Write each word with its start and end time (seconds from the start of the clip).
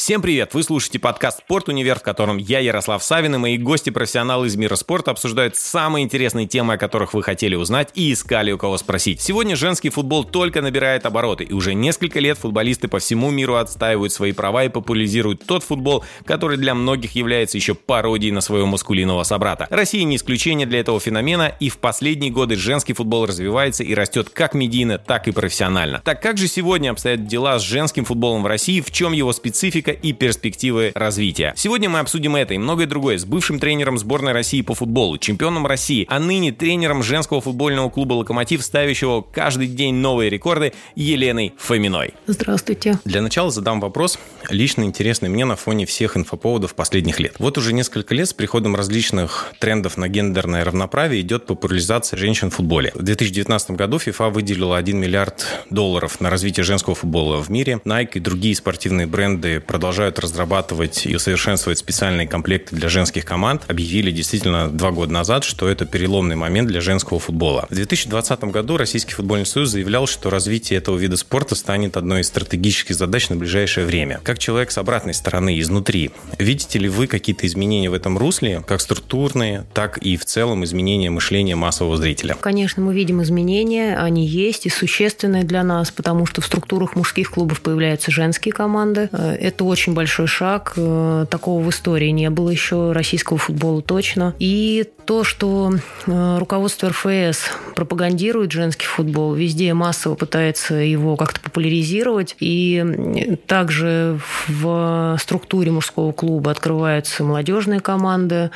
Всем 0.00 0.22
привет! 0.22 0.54
Вы 0.54 0.62
слушаете 0.62 0.98
подкаст 0.98 1.40
«Спорт 1.40 1.68
Универ», 1.68 1.98
в 1.98 2.02
котором 2.02 2.38
я, 2.38 2.58
Ярослав 2.60 3.04
Савин, 3.04 3.34
и 3.34 3.38
мои 3.38 3.58
гости-профессионалы 3.58 4.46
из 4.46 4.56
мира 4.56 4.74
спорта 4.74 5.10
обсуждают 5.10 5.56
самые 5.56 6.06
интересные 6.06 6.46
темы, 6.46 6.72
о 6.72 6.78
которых 6.78 7.12
вы 7.12 7.22
хотели 7.22 7.54
узнать 7.54 7.90
и 7.94 8.14
искали 8.14 8.50
у 8.50 8.56
кого 8.56 8.78
спросить. 8.78 9.20
Сегодня 9.20 9.56
женский 9.56 9.90
футбол 9.90 10.24
только 10.24 10.62
набирает 10.62 11.04
обороты, 11.04 11.44
и 11.44 11.52
уже 11.52 11.74
несколько 11.74 12.18
лет 12.18 12.38
футболисты 12.38 12.88
по 12.88 12.98
всему 12.98 13.30
миру 13.30 13.56
отстаивают 13.56 14.10
свои 14.10 14.32
права 14.32 14.64
и 14.64 14.70
популяризируют 14.70 15.44
тот 15.44 15.64
футбол, 15.64 16.02
который 16.24 16.56
для 16.56 16.74
многих 16.74 17.14
является 17.14 17.58
еще 17.58 17.74
пародией 17.74 18.32
на 18.32 18.40
своего 18.40 18.66
маскулинного 18.66 19.22
собрата. 19.24 19.66
Россия 19.68 20.04
не 20.04 20.16
исключение 20.16 20.66
для 20.66 20.80
этого 20.80 20.98
феномена, 20.98 21.54
и 21.60 21.68
в 21.68 21.76
последние 21.76 22.32
годы 22.32 22.56
женский 22.56 22.94
футбол 22.94 23.26
развивается 23.26 23.84
и 23.84 23.94
растет 23.94 24.30
как 24.30 24.54
медийно, 24.54 24.96
так 24.96 25.28
и 25.28 25.30
профессионально. 25.30 26.00
Так 26.02 26.22
как 26.22 26.38
же 26.38 26.48
сегодня 26.48 26.88
обстоят 26.88 27.26
дела 27.26 27.58
с 27.58 27.62
женским 27.62 28.06
футболом 28.06 28.44
в 28.44 28.46
России, 28.46 28.80
в 28.80 28.90
чем 28.90 29.12
его 29.12 29.34
специфика 29.34 29.89
экономика 29.90 30.06
и 30.06 30.12
перспективы 30.12 30.92
развития. 30.94 31.52
Сегодня 31.56 31.88
мы 31.88 31.98
обсудим 31.98 32.36
это 32.36 32.54
и 32.54 32.58
многое 32.58 32.86
другое 32.86 33.18
с 33.18 33.24
бывшим 33.24 33.58
тренером 33.58 33.98
сборной 33.98 34.32
России 34.32 34.62
по 34.62 34.74
футболу, 34.74 35.18
чемпионом 35.18 35.66
России, 35.66 36.06
а 36.08 36.18
ныне 36.18 36.52
тренером 36.52 37.02
женского 37.02 37.40
футбольного 37.40 37.90
клуба 37.90 38.14
«Локомотив», 38.14 38.62
ставящего 38.62 39.22
каждый 39.22 39.66
день 39.68 39.94
новые 39.94 40.30
рекорды 40.30 40.72
Еленой 40.94 41.54
Фоминой. 41.58 42.14
Здравствуйте. 42.26 42.98
Для 43.04 43.22
начала 43.22 43.50
задам 43.50 43.80
вопрос, 43.80 44.18
лично 44.48 44.84
интересный 44.84 45.28
мне 45.28 45.44
на 45.44 45.56
фоне 45.56 45.86
всех 45.86 46.16
инфоповодов 46.16 46.74
последних 46.74 47.20
лет. 47.20 47.34
Вот 47.38 47.58
уже 47.58 47.72
несколько 47.72 48.14
лет 48.14 48.28
с 48.28 48.32
приходом 48.32 48.76
различных 48.76 49.52
трендов 49.58 49.96
на 49.96 50.08
гендерное 50.08 50.64
равноправие 50.64 51.20
идет 51.20 51.46
популяризация 51.46 52.16
женщин 52.16 52.50
в 52.50 52.54
футболе. 52.54 52.92
В 52.94 53.02
2019 53.02 53.72
году 53.72 53.98
FIFA 53.98 54.30
выделила 54.30 54.76
1 54.76 54.96
миллиард 54.98 55.46
долларов 55.70 56.20
на 56.20 56.30
развитие 56.30 56.64
женского 56.64 56.94
футбола 56.94 57.42
в 57.42 57.48
мире. 57.48 57.80
Nike 57.84 58.12
и 58.14 58.20
другие 58.20 58.54
спортивные 58.54 59.06
бренды 59.06 59.60
продолжают 59.60 59.79
разрабатывать 59.80 61.06
и 61.06 61.16
усовершенствовать 61.16 61.78
специальные 61.78 62.28
комплекты 62.28 62.76
для 62.76 62.88
женских 62.88 63.24
команд, 63.24 63.62
объявили 63.68 64.10
действительно 64.10 64.68
два 64.68 64.90
года 64.90 65.12
назад, 65.12 65.44
что 65.44 65.68
это 65.68 65.86
переломный 65.86 66.36
момент 66.36 66.68
для 66.68 66.80
женского 66.80 67.18
футбола. 67.18 67.66
В 67.70 67.74
2020 67.74 68.44
году 68.44 68.76
Российский 68.76 69.14
футбольный 69.14 69.46
союз 69.46 69.70
заявлял, 69.70 70.06
что 70.06 70.30
развитие 70.30 70.78
этого 70.78 70.96
вида 70.96 71.16
спорта 71.16 71.54
станет 71.54 71.96
одной 71.96 72.20
из 72.20 72.26
стратегических 72.26 72.94
задач 72.94 73.28
на 73.28 73.36
ближайшее 73.36 73.86
время. 73.86 74.20
Как 74.22 74.38
человек 74.38 74.70
с 74.70 74.78
обратной 74.78 75.14
стороны, 75.14 75.58
изнутри, 75.60 76.10
видите 76.38 76.78
ли 76.78 76.88
вы 76.88 77.06
какие-то 77.06 77.46
изменения 77.46 77.90
в 77.90 77.94
этом 77.94 78.18
русле, 78.18 78.62
как 78.66 78.80
структурные, 78.80 79.64
так 79.74 79.98
и 79.98 80.16
в 80.16 80.24
целом 80.24 80.64
изменения 80.64 81.10
мышления 81.10 81.56
массового 81.56 81.96
зрителя? 81.96 82.36
Конечно, 82.40 82.82
мы 82.82 82.94
видим 82.94 83.22
изменения, 83.22 83.96
они 83.96 84.26
есть 84.26 84.66
и 84.66 84.70
существенные 84.70 85.44
для 85.44 85.62
нас, 85.62 85.90
потому 85.90 86.26
что 86.26 86.40
в 86.40 86.46
структурах 86.46 86.96
мужских 86.96 87.30
клубов 87.30 87.60
появляются 87.60 88.10
женские 88.10 88.52
команды. 88.52 89.08
Э, 89.12 89.36
это 89.60 89.64
очень 89.66 89.92
большой 89.92 90.26
шаг. 90.26 90.72
Э, 90.76 91.26
такого 91.28 91.62
в 91.62 91.68
истории 91.68 92.08
не 92.08 92.30
было 92.30 92.48
еще, 92.48 92.92
российского 92.92 93.38
футбола 93.38 93.82
точно. 93.82 94.34
И 94.38 94.86
то, 95.04 95.22
что 95.22 95.74
э, 96.06 96.38
руководство 96.38 96.88
РФС 96.88 97.50
пропагандирует 97.74 98.52
женский 98.52 98.86
футбол, 98.86 99.34
везде 99.34 99.74
массово 99.74 100.14
пытается 100.14 100.76
его 100.76 101.16
как-то 101.16 101.40
популяризировать. 101.40 102.36
И 102.40 103.36
также 103.46 104.18
в 104.48 105.18
структуре 105.20 105.70
мужского 105.70 106.12
клуба 106.12 106.52
открываются 106.52 107.22
молодежные 107.22 107.80
команды, 107.80 108.50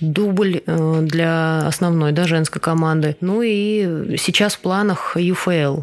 дубль 0.00 0.62
э, 0.66 0.98
для 1.02 1.68
основной 1.68 2.10
да, 2.10 2.24
женской 2.24 2.60
команды. 2.60 3.16
Ну 3.20 3.42
и 3.42 4.16
сейчас 4.18 4.54
в 4.54 4.60
планах 4.60 5.16
ЮФЛ 5.16 5.82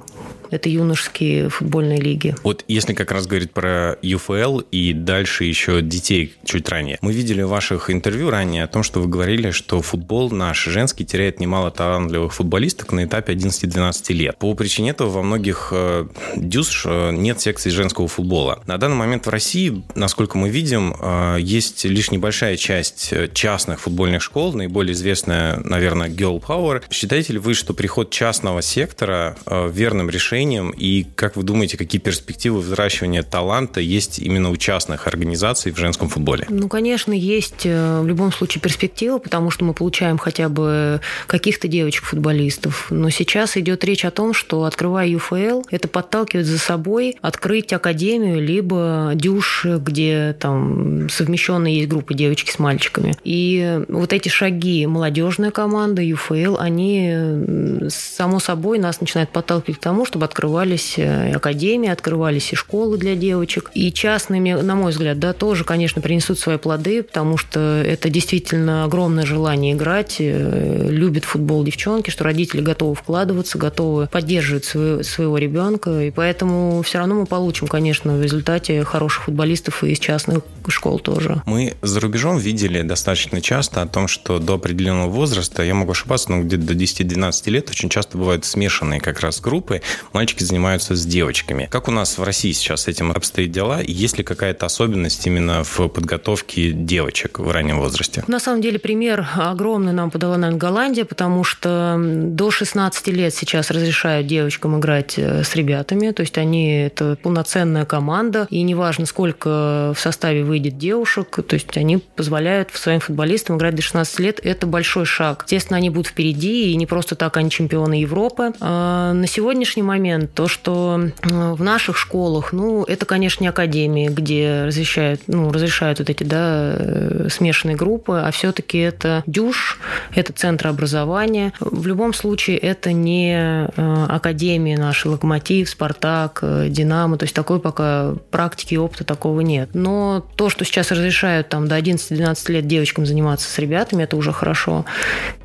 это 0.56 0.70
юношеские 0.70 1.50
футбольные 1.50 2.00
лиги. 2.00 2.36
Вот 2.44 2.64
если 2.68 2.94
как 2.94 3.12
раз 3.12 3.28
говорить 3.28 3.52
про 3.52 3.98
ЮФЛ 4.02 4.60
и 4.72 4.94
дальше 4.94 5.44
еще 5.44 5.82
детей 5.82 6.34
чуть 6.46 6.70
ранее. 6.70 6.98
Мы 7.02 7.14
видели 7.14 7.42
в 7.42 7.50
ваших 7.50 7.90
интервью 7.90 8.30
ранее 8.30 8.64
о 8.64 8.68
том, 8.68 8.84
что 8.84 9.02
вы 9.02 9.08
говорили, 9.08 9.52
что 9.52 9.82
футбол 9.82 10.32
наш 10.32 10.66
женский 10.66 11.06
теряет 11.06 11.40
немало 11.40 11.72
талантливых 11.72 12.34
футболисток 12.34 12.92
на 12.94 13.06
этапе 13.06 13.34
11-12 13.34 14.14
лет. 14.14 14.38
По 14.38 14.54
причине 14.54 14.92
этого 14.92 15.10
во 15.10 15.22
многих 15.22 15.70
э, 15.72 16.08
дюс 16.36 16.84
э, 16.86 17.12
нет 17.12 17.42
секций 17.42 17.72
женского 17.72 18.08
футбола. 18.08 18.64
На 18.68 18.78
данный 18.78 18.96
момент 18.96 19.26
в 19.26 19.30
России, 19.30 19.84
насколько 19.96 20.38
мы 20.38 20.50
видим, 20.50 20.96
э, 21.00 21.38
есть 21.40 21.86
лишь 21.86 22.12
небольшая 22.12 22.58
часть 22.58 23.14
частных 23.34 23.82
футбольных 23.82 24.22
школ, 24.22 24.54
наиболее 24.54 24.94
известная, 24.94 25.58
наверное, 25.58 26.10
Girl 26.10 26.42
Power. 26.42 26.84
Считаете 26.90 27.34
ли 27.34 27.40
вы, 27.40 27.54
что 27.54 27.74
приход 27.74 28.10
частного 28.10 28.62
сектора 28.62 29.38
верным 29.46 30.10
решением 30.10 30.45
решением? 30.46 30.72
И 30.72 31.06
как 31.16 31.36
вы 31.36 31.44
думаете, 31.44 31.78
какие 31.78 32.00
перспективы 32.00 32.60
взращивания 32.60 33.24
таланта 33.24 33.80
есть 33.80 34.20
именно 34.20 34.50
у 34.50 34.58
частных 34.58 35.08
организаций 35.08 35.72
в 35.72 35.78
женском 35.78 36.10
футболе? 36.10 36.46
Ну, 36.50 36.68
конечно, 36.68 37.14
есть 37.14 37.66
э, 37.66 38.02
в 38.02 38.08
любом 38.08 38.32
случае 38.32 38.62
перспектива, 38.62 39.18
потому 39.18 39.52
что 39.52 39.66
мы 39.66 39.74
получаем 39.74 40.18
хотя 40.18 40.50
бы 40.50 41.02
каких-то 41.28 41.68
девочек-футболистов. 41.68 42.88
Но 42.90 43.10
сейчас 43.10 43.58
идет 43.58 43.84
речь 43.84 44.06
о 44.06 44.12
том, 44.12 44.34
что 44.34 44.64
открывая 44.64 45.08
ЮФЛ, 45.08 45.64
это 45.72 45.88
подталкивает 45.88 46.46
за 46.46 46.60
собой 46.60 47.18
открыть 47.22 47.74
академию, 47.74 48.42
либо 48.42 49.12
дюш, 49.16 49.66
где 49.66 50.36
там 50.40 51.10
совмещенные 51.10 51.78
есть 51.78 51.90
группы 51.90 52.14
девочки 52.14 52.52
с 52.52 52.60
мальчиками. 52.60 53.16
И 53.24 53.82
вот 53.88 54.14
эти 54.14 54.30
шаги 54.30 54.86
молодежная 54.86 55.52
команда, 55.52 56.02
ЮФЛ, 56.02 56.58
они 56.60 57.90
само 57.90 58.40
собой 58.40 58.80
нас 58.80 59.02
начинают 59.02 59.30
подталкивать 59.30 59.80
к 59.80 59.84
тому, 59.84 60.06
чтобы 60.06 60.25
открывались 60.26 60.96
э, 60.98 61.34
академии, 61.34 61.90
открывались 61.90 62.52
и 62.52 62.56
школы 62.56 62.98
для 62.98 63.16
девочек. 63.16 63.72
И 63.74 63.92
частными, 63.92 64.54
на 64.54 64.76
мой 64.76 64.92
взгляд, 64.92 65.20
да, 65.20 65.34
тоже, 65.34 65.64
конечно, 65.64 66.02
принесут 66.02 66.40
свои 66.40 66.58
плоды, 66.58 67.04
потому 67.04 67.38
что 67.38 67.82
это 67.86 68.10
действительно 68.10 68.84
огромное 68.84 69.26
желание 69.26 69.74
играть, 69.74 70.18
э, 70.20 70.88
любят 70.90 71.26
футбол 71.26 71.64
девчонки, 71.64 72.10
что 72.10 72.24
родители 72.24 72.62
готовы 72.62 72.96
вкладываться, 72.96 73.58
готовы 73.58 74.08
поддерживать 74.08 74.66
своего, 74.66 75.04
своего 75.04 75.38
ребенка, 75.38 76.02
и 76.02 76.12
поэтому 76.12 76.82
все 76.82 77.00
равно 77.00 77.16
мы 77.16 77.26
получим, 77.26 77.68
конечно, 77.68 78.18
в 78.18 78.22
результате 78.22 78.84
хороших 78.84 79.26
футболистов 79.26 79.84
и 79.84 79.92
из 79.92 80.00
частных 80.00 80.40
школ 80.68 81.00
тоже. 81.00 81.42
Мы 81.46 81.76
за 81.82 82.00
рубежом 82.00 82.38
видели 82.38 82.82
достаточно 82.82 83.42
часто 83.42 83.82
о 83.82 83.88
том, 83.88 84.08
что 84.08 84.40
до 84.40 84.56
определенного 84.56 85.10
возраста, 85.10 85.64
я 85.64 85.74
могу 85.74 85.92
ошибаться, 85.92 86.32
но 86.32 86.42
где-то 86.42 86.64
до 86.64 86.74
10-12 86.74 87.50
лет 87.50 87.70
очень 87.70 87.90
часто 87.90 88.18
бывают 88.18 88.46
смешанные 88.46 89.00
как 89.00 89.20
раз 89.20 89.40
группы, 89.40 89.82
мальчики 90.16 90.44
занимаются 90.44 90.96
с 90.96 91.06
девочками. 91.06 91.68
Как 91.70 91.90
у 91.90 91.92
нас 91.92 92.18
в 92.18 92.24
России 92.24 92.54
сейчас 92.54 92.84
с 92.84 92.88
этим 92.88 93.12
обстоит 93.12 93.52
дела? 93.52 93.82
Есть 93.86 94.18
ли 94.18 94.24
какая-то 94.24 94.66
особенность 94.66 95.28
именно 95.28 95.66
в 95.66 95.90
подготовке 95.90 96.72
девочек 96.72 97.40
в 97.40 97.52
раннем 97.52 97.80
возрасте? 97.80 98.24
На 98.28 98.40
самом 98.40 98.62
деле 98.62 98.80
пример 98.80 99.28
огромный 99.36 99.92
нам 99.92 100.10
подала, 100.12 100.38
наверное, 100.38 100.60
Голландия, 100.60 101.04
потому 101.04 101.44
что 101.44 101.98
до 102.00 102.50
16 102.50 103.08
лет 103.10 103.36
сейчас 103.36 103.70
разрешают 103.72 104.26
девочкам 104.28 104.80
играть 104.80 105.16
э, 105.18 105.44
с 105.44 105.54
ребятами, 105.54 106.12
то 106.12 106.22
есть 106.22 106.38
они 106.38 106.72
это 106.78 107.18
полноценная 107.22 107.84
команда, 107.86 108.48
и 108.50 108.62
неважно, 108.62 109.06
сколько 109.06 109.94
в 109.94 110.00
составе 110.00 110.44
выйдет 110.44 110.78
девушек, 110.78 111.40
то 111.46 111.54
есть 111.56 111.76
они 111.76 111.98
позволяют 111.98 112.72
своим 112.74 113.02
футболистам 113.02 113.58
играть 113.58 113.76
до 113.76 113.82
16 113.82 114.20
лет. 114.20 114.40
Это 114.42 114.66
большой 114.66 115.06
шаг. 115.06 115.44
Естественно, 115.44 115.78
они 115.78 115.90
будут 115.90 116.08
впереди, 116.08 116.72
и 116.72 116.76
не 116.78 116.86
просто 116.86 117.16
так 117.16 117.36
они 117.36 117.50
чемпионы 117.50 117.96
Европы. 117.96 118.54
А 118.62 119.12
на 119.12 119.28
сегодняшний 119.28 119.84
момент 119.84 120.05
момент, 120.06 120.34
то, 120.34 120.48
что 120.48 121.00
э, 121.24 121.54
в 121.54 121.64
наших 121.64 121.98
школах, 121.98 122.54
ну, 122.54 122.84
это, 122.84 123.06
конечно, 123.06 123.44
не 123.44 123.48
академии, 123.48 124.08
где 124.08 124.66
разрешают, 124.66 125.22
ну, 125.28 125.52
разрешают 125.52 126.00
вот 126.00 126.10
эти, 126.10 126.24
да, 126.24 126.76
э, 126.78 127.28
смешанные 127.32 127.76
группы, 127.76 128.22
а 128.24 128.30
все-таки 128.32 128.78
это 128.78 129.24
дюш, 129.26 129.80
это 130.14 130.32
центр 130.32 130.68
образования. 130.68 131.54
В 131.60 131.88
любом 131.88 132.14
случае, 132.14 132.58
это 132.58 132.92
не 132.92 133.34
э, 133.36 134.06
академии 134.10 134.76
наши, 134.76 135.10
Локомотив, 135.10 135.70
Спартак, 135.70 136.44
Динамо, 136.68 137.18
то 137.18 137.24
есть 137.24 137.34
такой 137.34 137.60
пока 137.60 138.14
практики 138.30 138.76
и 138.76 138.78
опыта 138.78 139.04
такого 139.04 139.42
нет. 139.42 139.70
Но 139.74 140.24
то, 140.36 140.50
что 140.50 140.66
сейчас 140.66 140.92
разрешают 140.92 141.50
там 141.50 141.68
до 141.68 141.80
11-12 141.80 142.52
лет 142.52 142.68
девочкам 142.68 143.06
заниматься 143.06 143.50
с 143.50 143.58
ребятами, 143.58 144.04
это 144.04 144.18
уже 144.18 144.32
хорошо. 144.32 144.86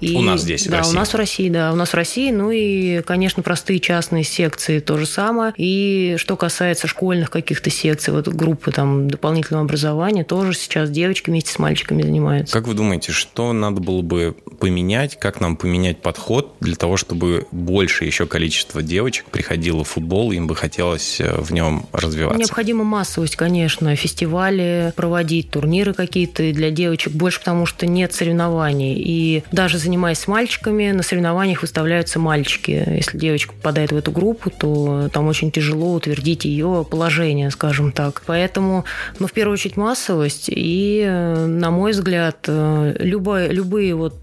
И, 0.00 0.16
у 0.16 0.20
нас 0.20 0.42
здесь, 0.42 0.66
да, 0.66 0.76
в 0.76 0.78
России. 0.78 0.92
у 0.92 0.98
нас 0.98 1.08
в 1.12 1.16
России, 1.16 1.48
да, 1.48 1.72
у 1.72 1.76
нас 1.76 1.90
в 1.90 1.94
России, 1.94 2.30
ну 2.30 2.50
и, 2.50 3.00
конечно, 3.02 3.42
простые 3.42 3.80
частные 3.80 4.24
секции 4.24 4.49
секции 4.50 4.80
то 4.80 4.96
же 4.96 5.06
самое. 5.06 5.52
И 5.56 6.16
что 6.18 6.36
касается 6.36 6.86
школьных 6.86 7.30
каких-то 7.30 7.70
секций, 7.70 8.12
вот 8.12 8.28
группы 8.28 8.72
там 8.72 9.08
дополнительного 9.08 9.64
образования, 9.64 10.24
тоже 10.24 10.54
сейчас 10.54 10.90
девочки 10.90 11.30
вместе 11.30 11.52
с 11.52 11.58
мальчиками 11.58 12.02
занимаются. 12.02 12.52
Как 12.52 12.66
вы 12.66 12.74
думаете, 12.74 13.12
что 13.12 13.52
надо 13.52 13.80
было 13.80 14.02
бы 14.02 14.34
поменять, 14.58 15.18
как 15.18 15.40
нам 15.40 15.56
поменять 15.56 16.02
подход 16.02 16.54
для 16.60 16.74
того, 16.74 16.96
чтобы 16.96 17.46
больше 17.52 18.04
еще 18.04 18.26
количество 18.26 18.82
девочек 18.82 19.26
приходило 19.26 19.84
в 19.84 19.88
футбол, 19.88 20.32
им 20.32 20.46
бы 20.46 20.56
хотелось 20.56 21.20
э, 21.20 21.40
в 21.40 21.52
нем 21.52 21.86
развиваться? 21.92 22.38
Необходима 22.38 22.84
массовость, 22.84 23.36
конечно, 23.36 23.94
фестивали 23.94 24.92
проводить, 24.96 25.50
турниры 25.50 25.94
какие-то 25.94 26.52
для 26.52 26.70
девочек 26.70 27.12
больше, 27.12 27.38
потому 27.38 27.66
что 27.66 27.86
нет 27.86 28.12
соревнований. 28.12 28.94
И 28.96 29.44
даже 29.52 29.78
занимаясь 29.78 30.18
с 30.18 30.26
мальчиками, 30.26 30.90
на 30.90 31.02
соревнованиях 31.02 31.62
выставляются 31.62 32.18
мальчики. 32.18 32.84
Если 32.88 33.16
девочка 33.16 33.52
попадает 33.52 33.92
в 33.92 33.96
эту 33.96 34.10
группу, 34.10 34.39
группу, 34.40 34.50
то 34.50 35.08
там 35.12 35.28
очень 35.28 35.50
тяжело 35.50 35.94
утвердить 35.94 36.44
ее 36.44 36.86
положение, 36.88 37.50
скажем 37.50 37.92
так. 37.92 38.22
Поэтому, 38.26 38.84
ну, 39.18 39.26
в 39.26 39.32
первую 39.32 39.54
очередь, 39.54 39.76
массовость. 39.76 40.46
И, 40.48 41.04
на 41.06 41.70
мой 41.70 41.92
взгляд, 41.92 42.44
любые, 42.46 43.48
любые 43.48 43.94
вот 43.94 44.14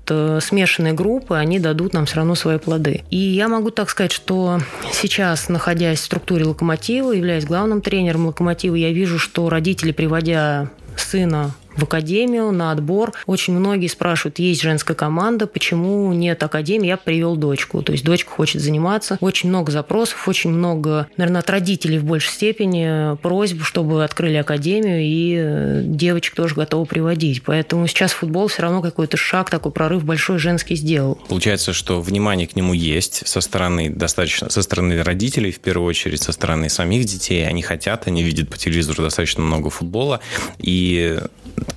смешанные 0.41 0.93
группы, 0.93 1.35
они 1.35 1.59
дадут 1.59 1.93
нам 1.93 2.05
все 2.05 2.17
равно 2.17 2.35
свои 2.35 2.57
плоды. 2.57 3.03
И 3.09 3.17
я 3.17 3.47
могу 3.47 3.71
так 3.71 3.89
сказать, 3.89 4.11
что 4.11 4.59
сейчас, 4.91 5.49
находясь 5.49 5.99
в 5.99 6.05
структуре 6.05 6.45
локомотива, 6.45 7.11
являясь 7.11 7.45
главным 7.45 7.81
тренером 7.81 8.27
локомотива, 8.27 8.75
я 8.75 8.91
вижу, 8.91 9.19
что 9.19 9.49
родители, 9.49 9.91
приводя 9.91 10.69
сына 10.95 11.53
в 11.77 11.83
академию 11.83 12.51
на 12.51 12.71
отбор. 12.71 13.13
Очень 13.25 13.53
многие 13.53 13.87
спрашивают, 13.87 14.39
есть 14.39 14.61
женская 14.61 14.95
команда, 14.95 15.47
почему 15.47 16.11
нет 16.13 16.41
академии? 16.43 16.87
Я 16.87 16.97
привел 16.97 17.35
дочку. 17.35 17.81
То 17.81 17.91
есть 17.91 18.03
дочка 18.03 18.31
хочет 18.31 18.61
заниматься. 18.61 19.17
Очень 19.21 19.49
много 19.49 19.71
запросов, 19.71 20.27
очень 20.27 20.49
много, 20.49 21.07
наверное, 21.17 21.41
от 21.41 21.49
родителей 21.49 21.99
в 21.99 22.03
большей 22.03 22.31
степени 22.31 23.15
просьб, 23.17 23.63
чтобы 23.63 24.03
открыли 24.03 24.37
академию, 24.37 25.01
и 25.01 25.35
э, 25.37 25.81
девочек 25.85 26.35
тоже 26.35 26.55
готовы 26.55 26.85
приводить. 26.85 27.43
Поэтому 27.43 27.87
сейчас 27.87 28.11
футбол 28.11 28.47
все 28.47 28.63
равно 28.63 28.81
какой-то 28.81 29.17
шаг, 29.17 29.49
такой 29.49 29.71
прорыв 29.71 30.03
большой 30.03 30.39
женский 30.39 30.75
сделал. 30.75 31.19
Получается, 31.29 31.73
что 31.73 32.01
внимание 32.01 32.47
к 32.47 32.55
нему 32.55 32.73
есть 32.73 33.27
со 33.27 33.41
стороны 33.41 33.89
достаточно, 33.89 34.49
со 34.49 34.61
стороны 34.61 35.03
родителей, 35.03 35.51
в 35.51 35.59
первую 35.59 35.87
очередь, 35.87 36.21
со 36.21 36.31
стороны 36.31 36.69
самих 36.69 37.05
детей. 37.05 37.47
Они 37.47 37.61
хотят, 37.61 38.07
они 38.07 38.23
видят 38.23 38.49
по 38.49 38.57
телевизору 38.57 39.03
достаточно 39.03 39.43
много 39.43 39.69
футбола, 39.69 40.19
и 40.59 41.19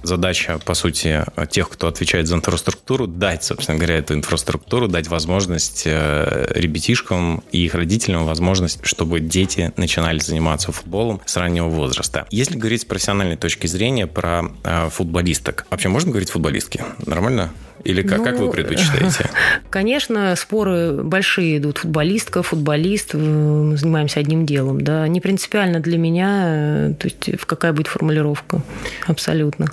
задача, 0.02 0.58
по 0.64 0.74
сути, 0.74 1.24
тех, 1.50 1.68
кто 1.68 1.88
отвечает 1.88 2.26
за 2.26 2.36
инфраструктуру, 2.36 3.06
дать, 3.06 3.44
собственно 3.44 3.78
говоря, 3.78 3.96
эту 3.96 4.14
инфраструктуру, 4.14 4.88
дать 4.88 5.08
возможность 5.08 5.84
э, 5.86 6.46
ребятишкам 6.54 7.42
и 7.52 7.64
их 7.64 7.74
родителям 7.74 8.24
возможность, 8.24 8.80
чтобы 8.84 9.20
дети 9.20 9.72
начинали 9.76 10.18
заниматься 10.18 10.72
футболом 10.72 11.20
с 11.24 11.36
раннего 11.36 11.68
возраста. 11.68 12.26
Если 12.30 12.56
говорить 12.56 12.82
с 12.82 12.84
профессиональной 12.84 13.36
точки 13.36 13.66
зрения 13.66 14.06
про 14.06 14.50
э, 14.64 14.88
футболисток, 14.90 15.66
вообще 15.70 15.88
можно 15.88 16.10
говорить 16.10 16.30
футболистки? 16.30 16.82
Нормально? 17.06 17.50
Или 17.84 18.02
как, 18.02 18.18
ну, 18.18 18.24
как 18.24 18.38
вы 18.38 18.46
ну, 18.46 18.52
предпочитаете? 18.52 19.30
Конечно, 19.70 20.34
споры 20.36 21.02
большие 21.02 21.58
идут. 21.58 21.78
Футболистка, 21.78 22.42
футболист, 22.42 23.14
мы 23.14 23.76
занимаемся 23.76 24.20
одним 24.20 24.46
делом. 24.46 24.80
Да. 24.80 25.06
Не 25.08 25.20
принципиально 25.20 25.80
для 25.80 25.98
меня, 25.98 26.94
то 26.98 27.06
есть 27.06 27.46
какая 27.46 27.72
будет 27.72 27.86
формулировка. 27.86 28.62
Абсолютно. 29.06 29.66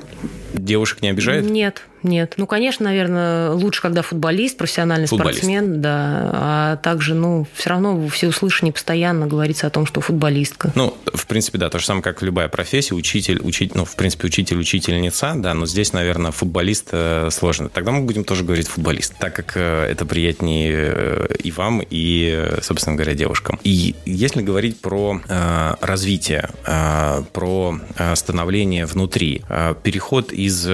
Девушек 0.54 1.02
не 1.02 1.10
обижает? 1.10 1.50
Нет, 1.50 1.84
нет. 2.04 2.34
Ну, 2.38 2.48
конечно, 2.48 2.86
наверное, 2.86 3.52
лучше, 3.52 3.82
когда 3.82 4.02
футболист, 4.02 4.58
профессиональный 4.58 5.08
футболист. 5.08 5.40
спортсмен, 5.40 5.82
да. 5.82 6.30
А 6.34 6.76
также, 6.78 7.14
ну, 7.14 7.48
все 7.54 7.70
равно 7.72 8.08
все 8.10 8.28
услышания 8.28 8.72
постоянно 8.72 9.28
говорится 9.28 9.68
о 9.68 9.70
том, 9.70 9.86
что 9.86 10.02
футболистка. 10.02 10.72
Ну, 10.76 10.98
в 11.14 11.28
принципе, 11.28 11.58
да, 11.58 11.70
то 11.70 11.80
же 11.80 11.86
самое, 11.86 12.04
как 12.04 12.22
любая 12.22 12.48
профессия, 12.48 12.96
учитель, 12.96 13.40
учитель, 13.42 13.78
ну, 13.78 13.86
в 13.86 13.96
принципе, 13.96 14.28
учитель, 14.28 14.58
учительница, 14.58 15.34
да, 15.36 15.54
но 15.54 15.66
здесь, 15.66 15.94
наверное, 15.94 16.32
футболист 16.32 16.90
э, 16.92 17.30
сложно. 17.32 17.70
Тогда 17.70 17.92
мы 17.92 18.02
будем 18.02 18.24
тоже 18.24 18.44
говорить 18.44 18.68
футболист, 18.68 19.16
так 19.18 19.36
как 19.36 19.54
э, 19.56 19.86
это 19.92 20.06
приятнее 20.06 20.74
э, 20.74 21.28
и 21.44 21.52
вам, 21.52 21.82
и, 21.90 22.48
собственно 22.62 22.96
говоря, 22.96 23.14
девушкам. 23.14 23.60
И 23.64 23.96
если 24.06 24.42
говорить 24.42 24.80
про 24.80 25.22
э, 25.28 25.74
развитие, 25.82 26.50
э, 26.66 27.24
про 27.34 27.80
становление 28.16 28.86
внутри, 28.86 29.42
э, 29.50 29.76
переход 29.84 30.32
из 30.32 30.68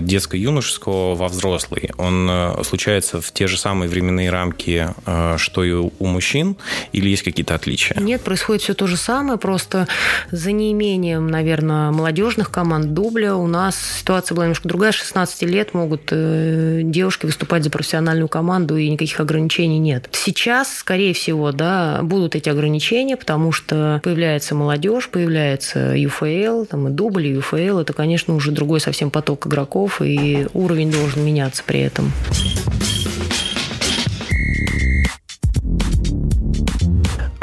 детско-юношеского 0.00 1.14
во 1.14 1.28
взрослый, 1.28 1.90
он 1.96 2.28
э, 2.30 2.64
случается 2.64 3.20
в 3.20 3.32
те 3.32 3.46
же 3.46 3.56
самые 3.56 3.88
временные 3.88 4.30
рамки, 4.30 4.88
э, 5.06 5.36
что 5.38 5.64
и 5.64 5.72
у 5.72 5.92
мужчин, 6.00 6.56
или 6.92 7.08
есть 7.08 7.22
какие-то 7.22 7.54
отличия? 7.54 7.96
Нет, 8.00 8.22
происходит 8.22 8.62
все 8.62 8.74
то 8.74 8.86
же 8.86 8.96
самое, 8.96 9.38
просто 9.38 9.86
за 10.30 10.52
неимением, 10.52 11.28
наверное, 11.28 11.90
молодежных 11.90 12.50
команд 12.50 12.92
дубля 12.92 13.36
у 13.36 13.46
нас 13.46 13.76
ситуация 14.00 14.34
была 14.34 14.46
немножко 14.46 14.68
другая. 14.68 14.92
16 14.92 15.42
лет 15.42 15.74
могут 15.74 16.06
девушки 16.06 17.26
выступать 17.26 17.64
за 17.64 17.70
профессиональную 17.70 18.28
команду, 18.28 18.76
и 18.76 18.88
никаких 18.88 19.20
ограничений 19.20 19.78
нет. 19.78 20.08
Сейчас, 20.12 20.76
скорее 20.78 21.14
всего, 21.14 21.52
да, 21.52 22.00
будут 22.02 22.34
эти 22.34 22.48
ограничения, 22.48 23.16
потому 23.16 23.52
что 23.52 24.00
появляется 24.02 24.54
молодежь, 24.54 25.08
появляется 25.08 25.94
ЮФЛ, 25.94 26.64
там 26.64 26.88
и 26.88 26.90
дубль, 26.90 27.26
и 27.26 27.32
ЮФЛ. 27.34 27.78
Это, 27.78 27.92
конечно, 27.92 28.34
уже 28.34 28.50
другой 28.50 28.80
совсем 28.80 29.10
поток 29.10 29.46
игроков 29.46 29.67
игроков, 29.68 30.00
и 30.00 30.46
уровень 30.54 30.90
должен 30.90 31.24
меняться 31.24 31.62
при 31.64 31.80
этом. 31.80 32.12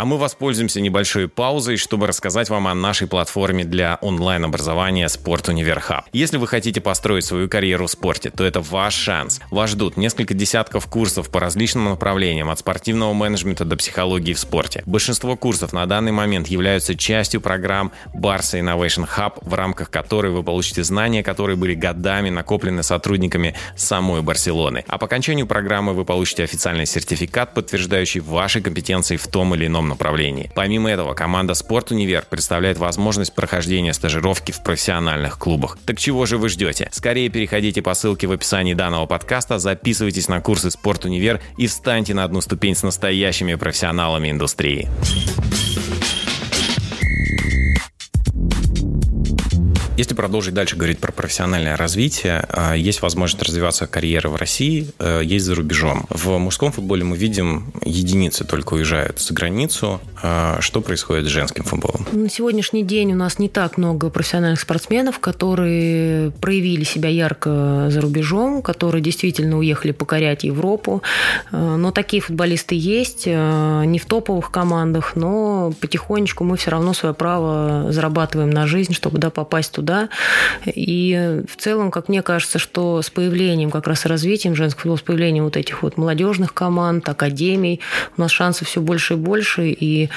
А 0.06 0.08
мы 0.08 0.20
воспользуемся 0.20 0.82
небольшой 0.82 1.28
паузой, 1.28 1.78
чтобы 1.78 2.06
рассказать 2.06 2.48
вам 2.52 2.68
о 2.68 2.76
нашей 2.76 3.08
платформе 3.08 3.64
для 3.64 3.98
онлайн-образования 4.02 5.10
Спорт 5.10 5.50
Универ 5.50 5.80
Хаб. 5.80 6.06
Если 6.14 6.38
вы 6.38 6.46
хотите 6.46 6.80
построить 6.80 7.26
свою 7.26 7.50
карьеру 7.50 7.88
в 7.88 7.90
спорте, 7.90 8.30
то 8.30 8.44
это 8.44 8.62
ваш 8.62 8.94
шанс. 8.94 9.42
Вас 9.50 9.72
ждут 9.72 9.98
несколько 9.98 10.36
десятков 10.36 10.86
курсов 10.86 11.32
по 11.32 11.40
различным 11.40 11.86
направлениям, 11.86 12.52
от 12.52 12.60
спортивного 12.60 13.14
менеджмента 13.14 13.66
до 13.66 13.78
психологии 13.78 14.34
в 14.34 14.40
спорте. 14.40 14.84
Большинство 14.86 15.36
курсов 15.36 15.74
на 15.74 15.88
данный 15.88 16.12
момент 16.12 16.50
являются 16.50 16.94
частью 16.94 17.42
программ 17.42 17.92
Barça 18.14 18.62
Innovation 18.62 19.10
Hub, 19.18 19.40
в 19.42 19.56
рамках 19.56 19.90
которой 19.90 20.32
вы 20.32 20.44
получите 20.44 20.84
знания, 20.84 21.24
которые 21.24 21.56
были 21.56 21.74
годами 21.74 22.30
накоплены 22.30 22.84
сотрудниками 22.84 23.56
самой 23.76 24.22
Барселоны. 24.22 24.86
А 24.88 25.00
по 25.00 25.08
окончанию 25.08 25.48
программы 25.48 25.94
вы 25.94 26.06
получите 26.06 26.44
официальный 26.44 26.86
сертификат, 26.86 27.56
подтверждающий 27.56 28.22
ваши 28.22 28.62
компетенции 28.62 29.18
в 29.18 29.26
том 29.26 29.56
или 29.56 29.66
ином 29.66 29.95
направлении. 29.96 30.52
Помимо 30.54 30.90
этого, 30.90 31.14
команда 31.14 31.54
Спорт 31.54 31.92
Универ 31.92 32.26
представляет 32.30 32.78
возможность 32.78 33.34
прохождения 33.34 33.94
стажировки 33.94 34.52
в 34.52 34.62
профессиональных 34.62 35.40
клубах. 35.40 35.78
Так 35.86 35.98
чего 35.98 36.26
же 36.26 36.38
вы 36.38 36.50
ждете? 36.50 36.90
Скорее 36.92 37.30
переходите 37.30 37.82
по 37.82 37.94
ссылке 37.94 38.28
в 38.28 38.34
описании 38.34 38.74
данного 38.74 39.06
подкаста, 39.06 39.58
записывайтесь 39.58 40.28
на 40.28 40.42
курсы 40.42 40.70
Спорт 40.70 41.06
Универ 41.06 41.40
и 41.58 41.68
встаньте 41.68 42.14
на 42.14 42.26
одну 42.26 42.42
ступень 42.42 42.76
с 42.76 42.84
настоящими 42.84 43.56
профессионалами 43.56 44.32
индустрии. 44.32 44.90
Если 49.98 50.14
продолжить 50.14 50.54
дальше 50.54 50.76
говорить 50.76 51.00
про 51.00 51.14
профессиональное 51.14 51.78
развитие, 51.78 52.46
а, 52.50 52.74
есть 52.74 53.02
возможность 53.02 53.42
развиваться 53.42 53.88
карьеры 53.88 54.28
в 54.28 54.36
России, 54.36 54.90
э, 55.00 55.22
есть 55.24 55.46
за 55.46 55.56
рубежом. 55.56 56.06
В 56.10 56.38
мужском 56.38 56.74
футболе 56.74 57.06
мы 57.06 57.16
видим, 57.16 57.72
единицы 57.82 58.44
только 58.44 58.74
уезжают 58.74 59.22
за 59.22 59.34
границу. 59.34 60.02
А, 60.22 60.58
что 60.60 60.82
происходит 60.82 61.28
с 61.28 61.30
женским 61.30 61.64
футболом? 61.64 62.06
На 62.12 62.30
сегодняшний 62.30 62.84
день 62.84 63.14
у 63.14 63.16
нас 63.16 63.40
не 63.40 63.48
так 63.48 63.78
много 63.78 64.10
профессиональных 64.10 64.60
спортсменов, 64.60 65.20
которые 65.20 66.32
проявили 66.42 66.84
себя 66.84 67.08
ярко 67.08 67.88
за 67.90 68.02
рубежом, 68.02 68.62
которые 68.62 69.02
действительно 69.02 69.58
уехали 69.58 69.94
покорять 69.94 70.44
Европу. 70.44 71.04
А, 71.52 71.78
но 71.78 71.92
такие 71.92 72.22
футболисты 72.22 72.76
есть, 72.76 73.28
не 73.28 74.00
в 74.00 74.06
топовых 74.06 74.52
командах, 74.52 75.16
но 75.16 75.74
потихонечку 75.80 76.44
мы 76.44 76.58
все 76.58 76.72
равно 76.72 76.94
свое 76.94 77.16
право 77.16 77.94
зарабатываем 77.94 78.50
на 78.50 78.68
жизнь, 78.68 78.94
чтобы 78.94 79.20
да, 79.20 79.30
попасть 79.30 79.72
туда, 79.72 79.85
да, 79.86 80.10
и 80.66 81.42
в 81.48 81.62
целом, 81.62 81.92
как 81.92 82.10
мне 82.10 82.22
кажется, 82.22 82.60
что 82.60 83.02
с 83.02 83.10
появлением, 83.10 83.72
как 83.72 83.88
раз 83.88 84.06
и 84.06 84.10
развитием 84.10 84.56
женского 84.56 84.82
футбола, 84.82 84.98
с 84.98 85.02
появлением 85.02 85.46
вот 85.46 85.58
этих 85.58 85.84
вот 85.84 85.98
молодежных 85.98 86.54
команд, 86.54 87.08
академий, 87.08 87.80
у 88.18 88.22
нас 88.22 88.32
шансов 88.32 88.68
все 88.68 88.82
больше 88.82 89.14
и 89.14 89.18
больше, 89.18 89.70
и 89.70 90.10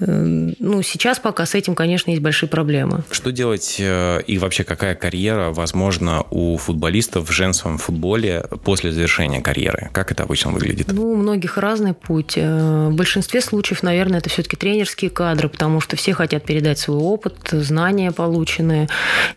э, 0.00 0.50
ну, 0.58 0.82
сейчас 0.82 1.18
пока 1.18 1.46
с 1.46 1.54
этим, 1.54 1.74
конечно, 1.74 2.10
есть 2.10 2.22
большие 2.22 2.48
проблемы. 2.48 3.02
Что 3.10 3.32
делать 3.32 3.76
э, 3.78 4.22
и 4.26 4.38
вообще 4.38 4.64
какая 4.64 4.94
карьера 4.94 5.50
возможна 5.50 6.24
у 6.30 6.56
футболистов 6.56 7.28
в 7.28 7.32
женском 7.32 7.78
футболе 7.78 8.44
после 8.64 8.92
завершения 8.92 9.40
карьеры? 9.40 9.90
Как 9.92 10.12
это 10.12 10.22
обычно 10.22 10.50
выглядит? 10.50 10.88
Ну, 10.92 11.12
у 11.12 11.16
многих 11.16 11.58
разный 11.58 11.94
путь. 11.94 12.34
Э, 12.36 12.88
в 12.88 12.94
большинстве 12.94 13.40
случаев, 13.40 13.82
наверное, 13.82 14.18
это 14.18 14.30
все-таки 14.30 14.56
тренерские 14.56 15.10
кадры, 15.10 15.48
потому 15.48 15.80
что 15.80 15.96
все 15.96 16.14
хотят 16.14 16.44
передать 16.44 16.78
свой 16.78 16.98
опыт, 16.98 17.36
знания 17.52 18.12
полученные. 18.12 18.88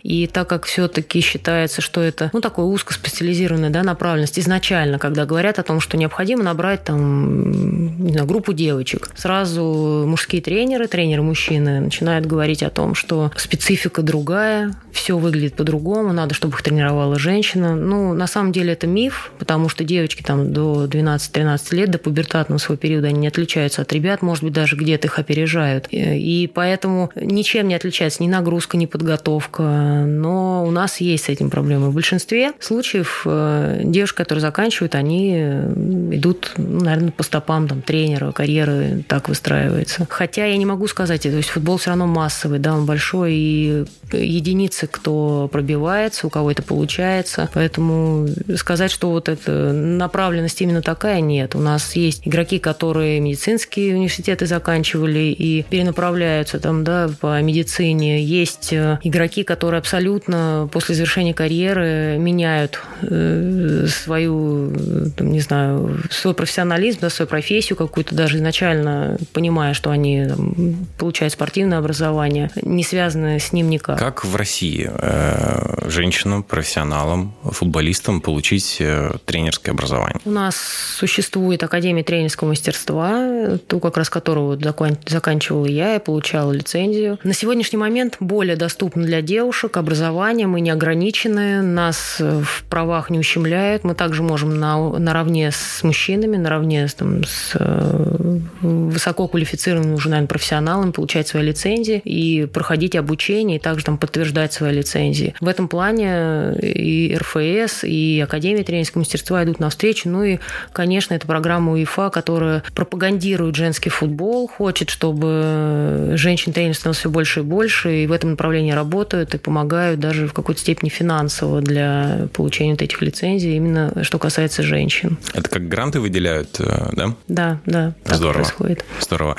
И 0.04 0.28
так 0.28 0.50
как 0.50 0.66
все-таки 0.66 1.22
считается, 1.22 1.82
что 1.82 2.02
это 2.02 2.30
ну, 2.34 2.42
такой 2.42 2.66
узкоспециализированная 2.66 3.70
да, 3.70 3.84
направленность 3.84 4.38
изначально, 4.40 5.00
когда 5.00 5.26
говорят 5.26 5.60
о 5.60 5.64
том, 5.64 5.80
что 5.80 5.98
необходимо 5.98 6.44
набрать 6.44 6.84
там, 6.84 8.04
не 8.04 8.12
знаю, 8.12 8.28
группу 8.28 8.54
девочек, 8.54 9.10
сразу 9.16 10.06
мужские 10.08 10.42
тренеры, 10.42 10.88
тренеры-мужчины 10.88 11.80
начинают 11.80 12.26
говорить 12.26 12.64
о 12.64 12.70
том, 12.70 12.96
что 12.96 13.32
специфика 13.36 14.02
другая, 14.02 14.74
все 14.92 15.18
выглядит 15.18 15.56
по-другому, 15.56 16.14
надо, 16.14 16.34
чтобы 16.34 16.56
их 16.56 16.62
тренировала 16.62 17.18
женщина. 17.18 17.76
Ну, 17.76 18.14
на 18.14 18.28
самом 18.28 18.52
деле 18.52 18.74
это 18.74 18.88
миф, 18.88 19.32
потому 19.40 19.70
что 19.70 19.84
девочки 19.84 20.22
там 20.22 20.54
до 20.54 20.86
12-13 20.86 21.76
лет, 21.76 21.92
до 21.92 21.98
пубертатного 21.98 22.60
своего 22.60 22.80
периода, 22.80 23.08
они 23.08 23.20
не 23.20 23.28
отличаются 23.28 23.82
от 23.82 23.92
ребят, 23.92 24.22
может 24.22 24.44
быть, 24.44 24.54
даже 24.54 24.76
где-то 24.76 25.08
их 25.08 25.20
опережают. 25.20 25.88
И 25.92 26.50
поэтому 26.54 27.12
ничем 27.16 27.68
не 27.68 27.76
отличается 27.76 28.24
ни 28.24 28.28
нагрузка, 28.28 28.78
ни 28.78 28.86
подготовка. 28.86 29.63
Но 29.64 30.66
у 30.66 30.72
нас 30.72 31.02
есть 31.02 31.26
с 31.26 31.30
этим 31.30 31.50
проблемы. 31.50 31.90
В 31.90 31.94
большинстве 31.94 32.54
случаев 32.60 33.24
э, 33.26 33.82
девушки, 33.84 34.18
которые 34.18 34.42
заканчивают, 34.42 34.96
они 34.96 35.34
идут, 35.36 36.54
ну, 36.58 36.84
наверное, 36.84 37.12
по 37.12 37.24
стопам 37.24 37.68
там, 37.68 37.82
тренера, 37.82 38.32
карьеры 38.32 39.04
так 39.08 39.30
выстраивается. 39.30 40.08
Хотя 40.10 40.46
я 40.46 40.58
не 40.58 40.66
могу 40.66 40.88
сказать, 40.88 41.24
то 41.24 41.30
есть 41.30 41.50
футбол 41.50 41.78
все 41.78 41.92
равно 41.92 42.08
массовый, 42.08 42.60
да, 42.60 42.76
он 42.76 42.86
большой, 42.86 43.34
и 43.34 43.86
единицы, 44.12 44.88
кто 44.88 45.50
пробивается, 45.52 46.28
у 46.28 46.30
кого 46.30 46.52
это 46.52 46.64
получается. 46.64 47.50
Поэтому 47.54 48.28
сказать, 48.56 48.92
что 48.92 49.12
вот 49.12 49.30
эта 49.30 49.74
направленность 49.74 50.62
именно 50.62 50.82
такая, 50.82 51.22
нет. 51.22 51.56
У 51.56 51.60
нас 51.60 51.96
есть 51.96 52.28
игроки, 52.28 52.60
которые 52.60 53.20
медицинские 53.20 53.96
университеты 53.96 54.46
заканчивали 54.46 55.34
и 55.38 55.64
перенаправляются 55.64 56.60
там, 56.60 56.84
да, 56.84 57.10
по 57.20 57.42
медицине. 57.42 58.24
Есть 58.24 58.74
э, 58.74 59.00
игроки, 59.04 59.44
которые 59.54 59.78
абсолютно 59.78 60.68
после 60.72 60.96
завершения 60.96 61.36
карьеры 61.36 62.18
меняют 62.18 62.80
э, 63.04 63.86
свою, 63.88 64.74
там, 65.16 65.32
не 65.32 65.42
знаю, 65.42 66.00
свой 66.10 66.34
профессионализм, 66.34 67.02
да, 67.02 67.12
свою 67.12 67.30
профессию 67.30 67.78
какую-то, 67.78 68.16
даже 68.16 68.38
изначально 68.38 69.20
понимая, 69.32 69.76
что 69.76 69.92
они 69.92 70.26
там, 70.26 70.88
получают 70.98 71.34
спортивное 71.34 71.78
образование, 71.78 72.50
не 72.64 72.84
связанное 72.84 73.38
с 73.38 73.54
ним 73.54 73.70
никак. 73.70 74.00
Как 74.00 74.26
в 74.26 74.36
России 74.36 74.90
э, 74.92 75.88
женщинам, 75.88 76.42
профессионалам, 76.42 77.36
футболистам 77.44 78.22
получить 78.22 78.78
э, 78.80 79.12
тренерское 79.26 79.76
образование? 79.76 80.20
У 80.26 80.32
нас 80.32 80.56
существует 80.98 81.62
Академия 81.62 82.04
тренерского 82.04 82.48
мастерства, 82.48 83.60
ту 83.68 83.80
как 83.80 83.98
раз 83.98 84.10
которую 84.10 84.60
заканчивала 85.06 85.68
я 85.68 85.98
и 85.98 86.00
получала 86.00 86.52
лицензию. 86.52 87.20
На 87.24 87.36
сегодняшний 87.36 87.78
момент 87.78 88.18
более 88.20 88.56
доступно 88.56 89.04
для 89.04 89.22
девушек 89.44 89.76
образование, 89.76 90.48
мы 90.48 90.62
не 90.62 90.70
ограничены, 90.70 91.62
нас 91.62 92.16
в 92.20 92.64
правах 92.70 93.10
не 93.10 93.20
ущемляют, 93.20 93.84
мы 93.84 93.94
также 93.94 94.24
можем 94.24 94.58
на, 94.58 94.98
наравне 94.98 95.52
с 95.52 95.84
мужчинами, 95.84 96.38
наравне 96.38 96.88
там, 96.98 97.26
с 97.26 97.52
э, 97.60 98.40
высококвалифицированными 98.62 99.96
уже, 99.96 100.08
наверное, 100.08 100.30
профессионалами 100.30 100.92
получать 100.92 101.28
свои 101.28 101.44
лицензии 101.44 102.02
и 102.06 102.46
проходить 102.46 102.96
обучение, 102.96 103.58
и 103.58 103.60
также 103.60 103.84
там 103.84 103.98
подтверждать 103.98 104.54
свои 104.54 104.72
лицензии. 104.72 105.36
В 105.42 105.50
этом 105.50 105.68
плане 105.68 106.54
и 106.62 107.14
РФС, 107.18 107.84
и 107.84 108.22
Академия 108.24 108.64
тренерского 108.64 109.02
мастерства 109.02 109.44
идут 109.44 109.60
навстречу. 109.60 110.08
Ну 110.08 110.24
и, 110.24 110.40
конечно, 110.72 111.16
это 111.16 111.28
программа 111.28 111.74
УЕФА, 111.74 112.12
которая 112.12 112.64
пропагандирует 112.74 113.56
женский 113.58 113.90
футбол, 113.90 114.48
хочет, 114.48 114.90
чтобы 114.90 116.14
женщин-тренеров 116.16 116.78
становилось 116.78 117.00
все 117.00 117.10
больше 117.10 117.42
и 117.42 117.44
больше, 117.44 118.04
и 118.04 118.08
в 118.08 118.14
этом 118.14 118.32
направлении 118.32 118.72
работают 118.72 119.33
и 119.34 119.38
помогают 119.38 120.00
даже 120.00 120.28
в 120.28 120.34
какой-то 120.34 120.62
степени 120.62 120.90
финансово 120.90 121.62
для 121.62 122.28
получения 122.34 122.72
вот 122.72 122.82
этих 122.82 123.02
лицензий, 123.02 123.56
именно 123.56 124.04
что 124.04 124.20
касается 124.20 124.64
женщин. 124.64 125.18
Это 125.34 125.50
как 125.50 125.68
гранты 125.68 126.00
выделяют, 126.00 126.60
э, 126.60 126.90
да? 126.94 127.16
Да, 127.28 127.60
да. 127.66 127.94
Здорово. 128.06 128.34
происходит. 128.34 128.86
Здорово. 129.00 129.38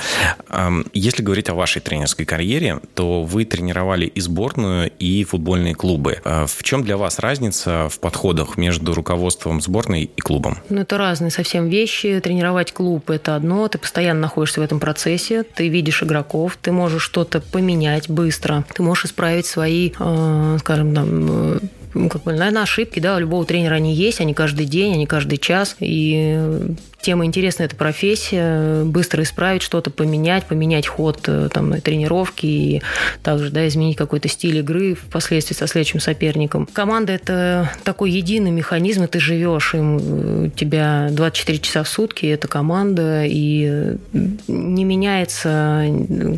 Если 0.92 1.22
говорить 1.22 1.48
о 1.48 1.54
вашей 1.54 1.80
тренерской 1.80 2.26
карьере, 2.26 2.80
то 2.94 3.22
вы 3.22 3.44
тренировали 3.44 4.06
и 4.06 4.20
сборную, 4.20 4.90
и 4.98 5.24
футбольные 5.24 5.74
клубы. 5.74 6.20
А 6.24 6.46
в 6.46 6.62
чем 6.62 6.84
для 6.84 6.96
вас 6.96 7.18
разница 7.18 7.88
в 7.88 7.98
подходах 7.98 8.56
между 8.56 8.94
руководством 8.94 9.60
сборной 9.60 10.04
и 10.04 10.20
клубом? 10.20 10.58
Ну, 10.68 10.80
это 10.80 10.98
разные 10.98 11.30
совсем 11.30 11.68
вещи. 11.68 12.20
Тренировать 12.22 12.72
клуб– 12.72 13.10
это 13.10 13.36
одно. 13.36 13.66
Ты 13.68 13.78
постоянно 13.78 14.20
находишься 14.20 14.60
в 14.60 14.64
этом 14.64 14.80
процессе. 14.80 15.42
Ты 15.42 15.68
видишь 15.68 16.02
игроков, 16.02 16.56
ты 16.60 16.72
можешь 16.72 17.02
что-то 17.02 17.40
поменять 17.40 18.08
быстро. 18.08 18.64
Ты 18.74 18.82
можешь 18.82 19.06
исправить 19.06 19.46
свои, 19.46 19.73
э, 19.98 20.56
скажем, 20.60 20.94
там, 20.94 21.08
э, 21.30 21.58
как 22.10 22.22
бы, 22.24 22.32
наверное, 22.32 22.62
ошибки, 22.62 23.00
да, 23.00 23.16
у 23.16 23.18
любого 23.18 23.44
тренера 23.44 23.74
они 23.74 23.94
есть, 23.94 24.20
они 24.20 24.34
каждый 24.34 24.66
день, 24.66 24.94
они 24.94 25.06
каждый 25.06 25.38
час, 25.38 25.76
и 25.78 26.74
тема 27.04 27.26
интересная, 27.26 27.66
эта 27.66 27.76
профессия, 27.76 28.82
быстро 28.84 29.22
исправить 29.22 29.62
что-то, 29.62 29.90
поменять, 29.90 30.46
поменять 30.46 30.86
ход 30.86 31.20
э, 31.26 31.50
там, 31.52 31.78
тренировки 31.80 32.46
и 32.46 32.82
также 33.22 33.50
да, 33.50 33.68
изменить 33.68 33.96
какой-то 33.96 34.28
стиль 34.28 34.58
игры 34.58 34.94
впоследствии 34.94 35.54
со 35.54 35.66
следующим 35.66 36.00
соперником. 36.00 36.66
Команда– 36.72 37.12
это 37.14 37.70
такой 37.84 38.10
единый 38.10 38.50
механизм, 38.50 39.04
и 39.04 39.06
ты 39.06 39.20
живешь, 39.20 39.74
им, 39.74 39.98
э, 39.98 40.46
у 40.46 40.48
тебя 40.48 41.08
24 41.10 41.58
часа 41.58 41.82
в 41.82 41.88
сутки, 41.88 42.24
это 42.24 42.48
команда, 42.48 43.24
и 43.26 43.96
не 44.48 44.84
меняется, 44.84 45.84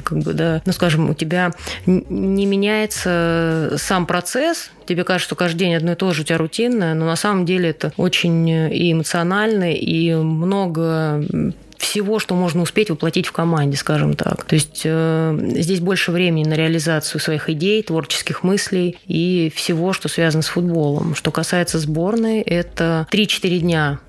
как 0.05 0.19
бы, 0.19 0.33
да, 0.33 0.63
ну, 0.67 0.73
скажем, 0.73 1.11
у 1.11 1.15
тебя 1.15 1.53
не 1.87 2.45
меняется 2.45 3.75
сам 3.77 4.07
процесс, 4.07 4.71
тебе 4.87 5.05
кажется, 5.05 5.27
что 5.27 5.37
каждый 5.37 5.59
день 5.59 5.75
одно 5.75 5.93
и 5.93 5.97
то 5.97 6.13
же, 6.13 6.23
у 6.23 6.25
тебя 6.25 6.39
рутинное, 6.39 6.95
но 6.95 7.07
на 7.07 7.17
самом 7.17 7.45
деле 7.45 7.71
это 7.71 7.93
очень 7.97 8.49
и 8.49 8.93
эмоционально, 8.93 9.73
и 9.73 10.15
много 10.15 10.57
много 10.57 11.55
всего, 11.79 12.19
что 12.19 12.35
можно 12.35 12.63
успеть 12.63 12.91
воплотить 12.91 13.27
в 13.27 13.33
команде, 13.33 13.77
скажем 13.77 14.15
так. 14.15 14.45
То 14.45 14.55
есть 14.55 14.83
э, 14.85 15.39
здесь 15.57 15.81
больше 15.81 16.11
времени 16.11 16.49
на 16.49 16.55
реализацию 16.55 17.21
своих 17.21 17.51
идей, 17.51 17.83
творческих 17.83 18.43
мыслей 18.43 18.99
и 19.07 19.53
всего, 19.55 19.93
что 19.93 20.09
связано 20.09 20.43
с 20.43 20.49
футболом. 20.49 21.15
Что 21.15 21.31
касается 21.31 21.79
сборной, 21.79 22.41
это 22.41 23.07
3-4 23.13 23.59
дня 23.59 24.01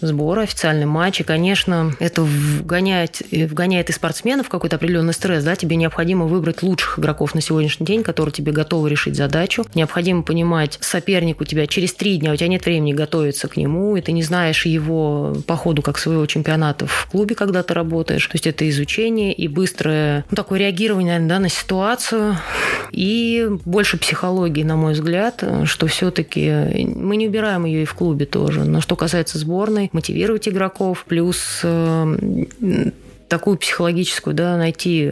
сбора, 0.00 0.42
официальный 0.42 0.86
матч. 0.86 1.20
И, 1.20 1.24
конечно, 1.24 1.92
это 1.98 2.22
вгоняет, 2.22 3.22
вгоняет 3.30 3.90
и 3.90 3.92
спортсменов 3.92 4.46
в 4.46 4.48
какой-то 4.48 4.76
определенный 4.76 5.12
стресс. 5.12 5.42
Да? 5.44 5.56
Тебе 5.56 5.76
необходимо 5.76 6.26
выбрать 6.26 6.62
лучших 6.62 6.98
игроков 6.98 7.34
на 7.34 7.40
сегодняшний 7.40 7.86
день, 7.86 8.02
которые 8.02 8.32
тебе 8.32 8.52
готовы 8.52 8.90
решить 8.90 9.16
задачу. 9.16 9.64
Необходимо 9.74 10.22
понимать, 10.22 10.78
соперник 10.80 11.40
у 11.40 11.44
тебя 11.44 11.66
через 11.66 11.94
три 11.94 12.18
дня, 12.18 12.32
у 12.32 12.36
тебя 12.36 12.48
нет 12.48 12.64
времени 12.64 12.92
готовиться 12.92 13.48
к 13.48 13.56
нему, 13.56 13.96
и 13.96 14.00
ты 14.00 14.12
не 14.12 14.22
знаешь 14.22 14.66
его 14.66 15.36
по 15.46 15.56
ходу 15.56 15.82
как 15.82 15.98
своего 15.98 16.26
чемпионата 16.26 16.86
в 16.86 17.08
клубе, 17.10 17.34
когда 17.34 17.62
ты 17.62 17.74
работаешь. 17.74 18.26
То 18.26 18.34
есть 18.34 18.46
это 18.46 18.68
изучение 18.68 19.32
и 19.32 19.48
быстрое 19.48 20.24
ну, 20.30 20.36
такое 20.36 20.60
реагирование 20.60 21.16
наверное, 21.18 21.28
да, 21.28 21.38
на 21.40 21.48
ситуацию. 21.48 22.36
И 22.90 23.48
больше 23.64 23.98
психологии, 23.98 24.62
на 24.62 24.76
мой 24.76 24.92
взгляд, 24.92 25.42
что 25.64 25.86
все-таки 25.86 26.84
мы 26.94 27.16
не 27.16 27.28
убираем 27.28 27.64
ее 27.64 27.82
и 27.82 27.84
в 27.84 27.94
клубе 27.94 28.26
тоже. 28.26 28.64
Но 28.64 28.80
что 28.80 28.96
касается 28.96 29.38
сборной, 29.38 29.85
мотивировать 29.92 30.48
игроков, 30.48 31.04
плюс 31.08 31.60
э, 31.62 32.16
такую 33.28 33.56
психологическую, 33.58 34.34
да, 34.34 34.56
найти, 34.56 35.10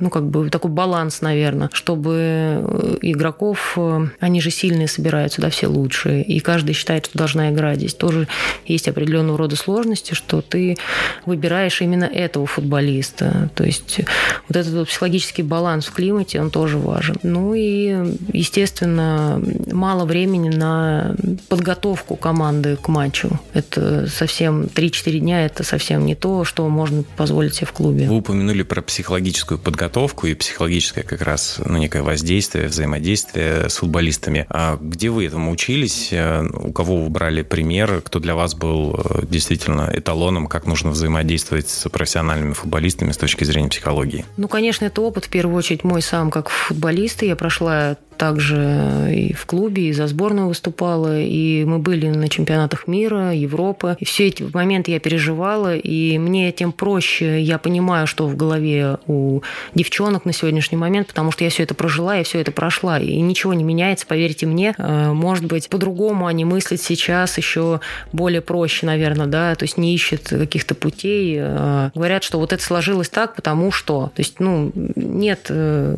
ну, 0.00 0.10
как 0.10 0.26
бы 0.26 0.50
такой 0.50 0.70
баланс, 0.70 1.20
наверное, 1.20 1.70
чтобы 1.72 2.14
э, 2.14 2.96
игроков, 3.02 3.74
э, 3.76 4.06
они 4.18 4.40
же 4.40 4.50
сильные 4.50 4.88
собираются, 4.88 5.40
да, 5.40 5.50
все 5.50 5.68
лучшие, 5.68 6.22
и 6.24 6.40
каждый 6.40 6.72
считает, 6.74 7.06
что 7.06 7.18
должна 7.18 7.50
играть. 7.52 7.78
Здесь 7.78 7.94
тоже 7.94 8.26
есть 8.64 8.88
определенного 8.88 9.38
рода 9.38 9.54
сложности, 9.54 10.14
что 10.14 10.42
ты 10.42 10.76
выбираешь 11.24 11.80
именно 11.82 12.04
этого 12.04 12.46
футболиста. 12.46 13.50
То 13.54 13.64
есть 13.64 14.00
вот 14.48 14.56
этот 14.56 14.72
вот 14.72 14.88
психологический 14.88 15.42
баланс 15.42 15.86
в 15.86 15.92
климате, 15.92 16.40
он 16.40 16.50
тоже 16.50 16.78
важен. 16.78 17.16
Ну 17.22 17.54
и, 17.54 18.16
естественно, 18.32 19.40
мало 19.70 20.04
времени 20.04 20.48
на 20.48 21.14
подготовку 21.48 22.16
команды 22.16 22.76
к 22.76 22.88
матчу. 22.88 23.38
Это 23.52 24.08
совсем 24.08 24.62
3-4 24.62 25.18
дня, 25.18 25.46
это 25.46 25.62
совсем 25.62 26.04
не 26.06 26.16
то, 26.16 26.44
что 26.44 26.68
можно 26.68 27.04
позволить 27.16 27.35
позволить 27.36 27.54
себе 27.54 27.66
в 27.66 27.72
клубе. 27.72 28.08
Вы 28.08 28.16
упомянули 28.16 28.62
про 28.62 28.80
психологическую 28.80 29.58
подготовку 29.58 30.26
и 30.26 30.34
психологическое 30.34 31.02
как 31.02 31.20
раз 31.20 31.60
ну, 31.64 31.76
некое 31.76 32.02
воздействие, 32.02 32.68
взаимодействие 32.68 33.68
с 33.68 33.76
футболистами. 33.76 34.46
А 34.48 34.78
где 34.80 35.10
вы 35.10 35.26
этому 35.26 35.50
учились? 35.50 36.08
Э, 36.12 36.46
у 36.46 36.72
кого 36.72 37.02
вы 37.02 37.10
брали 37.10 37.42
пример? 37.42 38.00
Кто 38.02 38.20
для 38.20 38.34
вас 38.34 38.54
был 38.54 38.94
э, 38.94 39.26
действительно 39.28 39.90
эталоном? 39.92 40.46
Как 40.46 40.66
нужно 40.66 40.90
взаимодействовать 40.90 41.68
с 41.68 41.90
профессиональными 41.90 42.54
футболистами 42.54 43.12
с 43.12 43.18
точки 43.18 43.44
зрения 43.44 43.68
психологии? 43.68 44.24
Ну, 44.38 44.48
конечно, 44.48 44.86
это 44.86 45.02
опыт, 45.02 45.26
в 45.26 45.28
первую 45.28 45.56
очередь, 45.56 45.84
мой 45.84 46.00
сам 46.00 46.30
как 46.30 46.48
футболист. 46.48 47.22
Я 47.22 47.36
прошла 47.36 47.98
также 48.16 49.12
и 49.12 49.32
в 49.32 49.46
клубе, 49.46 49.88
и 49.88 49.92
за 49.92 50.06
сборную 50.06 50.48
выступала, 50.48 51.20
и 51.20 51.64
мы 51.64 51.78
были 51.78 52.08
на 52.08 52.28
чемпионатах 52.28 52.86
мира, 52.86 53.32
Европы. 53.32 53.96
И 54.00 54.04
все 54.04 54.26
эти 54.26 54.44
моменты 54.52 54.90
я 54.90 55.00
переживала, 55.00 55.76
и 55.76 56.18
мне 56.18 56.52
тем 56.52 56.72
проще, 56.72 57.40
я 57.40 57.58
понимаю, 57.58 58.06
что 58.06 58.26
в 58.26 58.36
голове 58.36 58.98
у 59.06 59.42
девчонок 59.74 60.24
на 60.24 60.32
сегодняшний 60.32 60.78
момент, 60.78 61.08
потому 61.08 61.30
что 61.30 61.44
я 61.44 61.50
все 61.50 61.62
это 61.62 61.74
прожила, 61.74 62.16
я 62.16 62.24
все 62.24 62.40
это 62.40 62.52
прошла, 62.52 62.98
и 62.98 63.20
ничего 63.20 63.54
не 63.54 63.64
меняется, 63.64 64.06
поверьте 64.06 64.46
мне. 64.46 64.74
Э, 64.78 65.12
может 65.12 65.44
быть, 65.44 65.68
по-другому 65.68 66.26
они 66.26 66.44
мыслят 66.44 66.80
сейчас 66.80 67.36
еще 67.38 67.80
более 68.12 68.40
проще, 68.40 68.86
наверное, 68.86 69.26
да, 69.26 69.54
то 69.54 69.64
есть 69.64 69.78
не 69.78 69.94
ищут 69.94 70.28
каких-то 70.28 70.74
путей. 70.74 71.36
Э, 71.38 71.90
говорят, 71.94 72.24
что 72.24 72.38
вот 72.38 72.52
это 72.52 72.62
сложилось 72.62 73.08
так, 73.08 73.34
потому 73.34 73.70
что, 73.70 74.10
то 74.14 74.20
есть, 74.20 74.40
ну, 74.40 74.72
нет 74.74 75.46
э, 75.48 75.96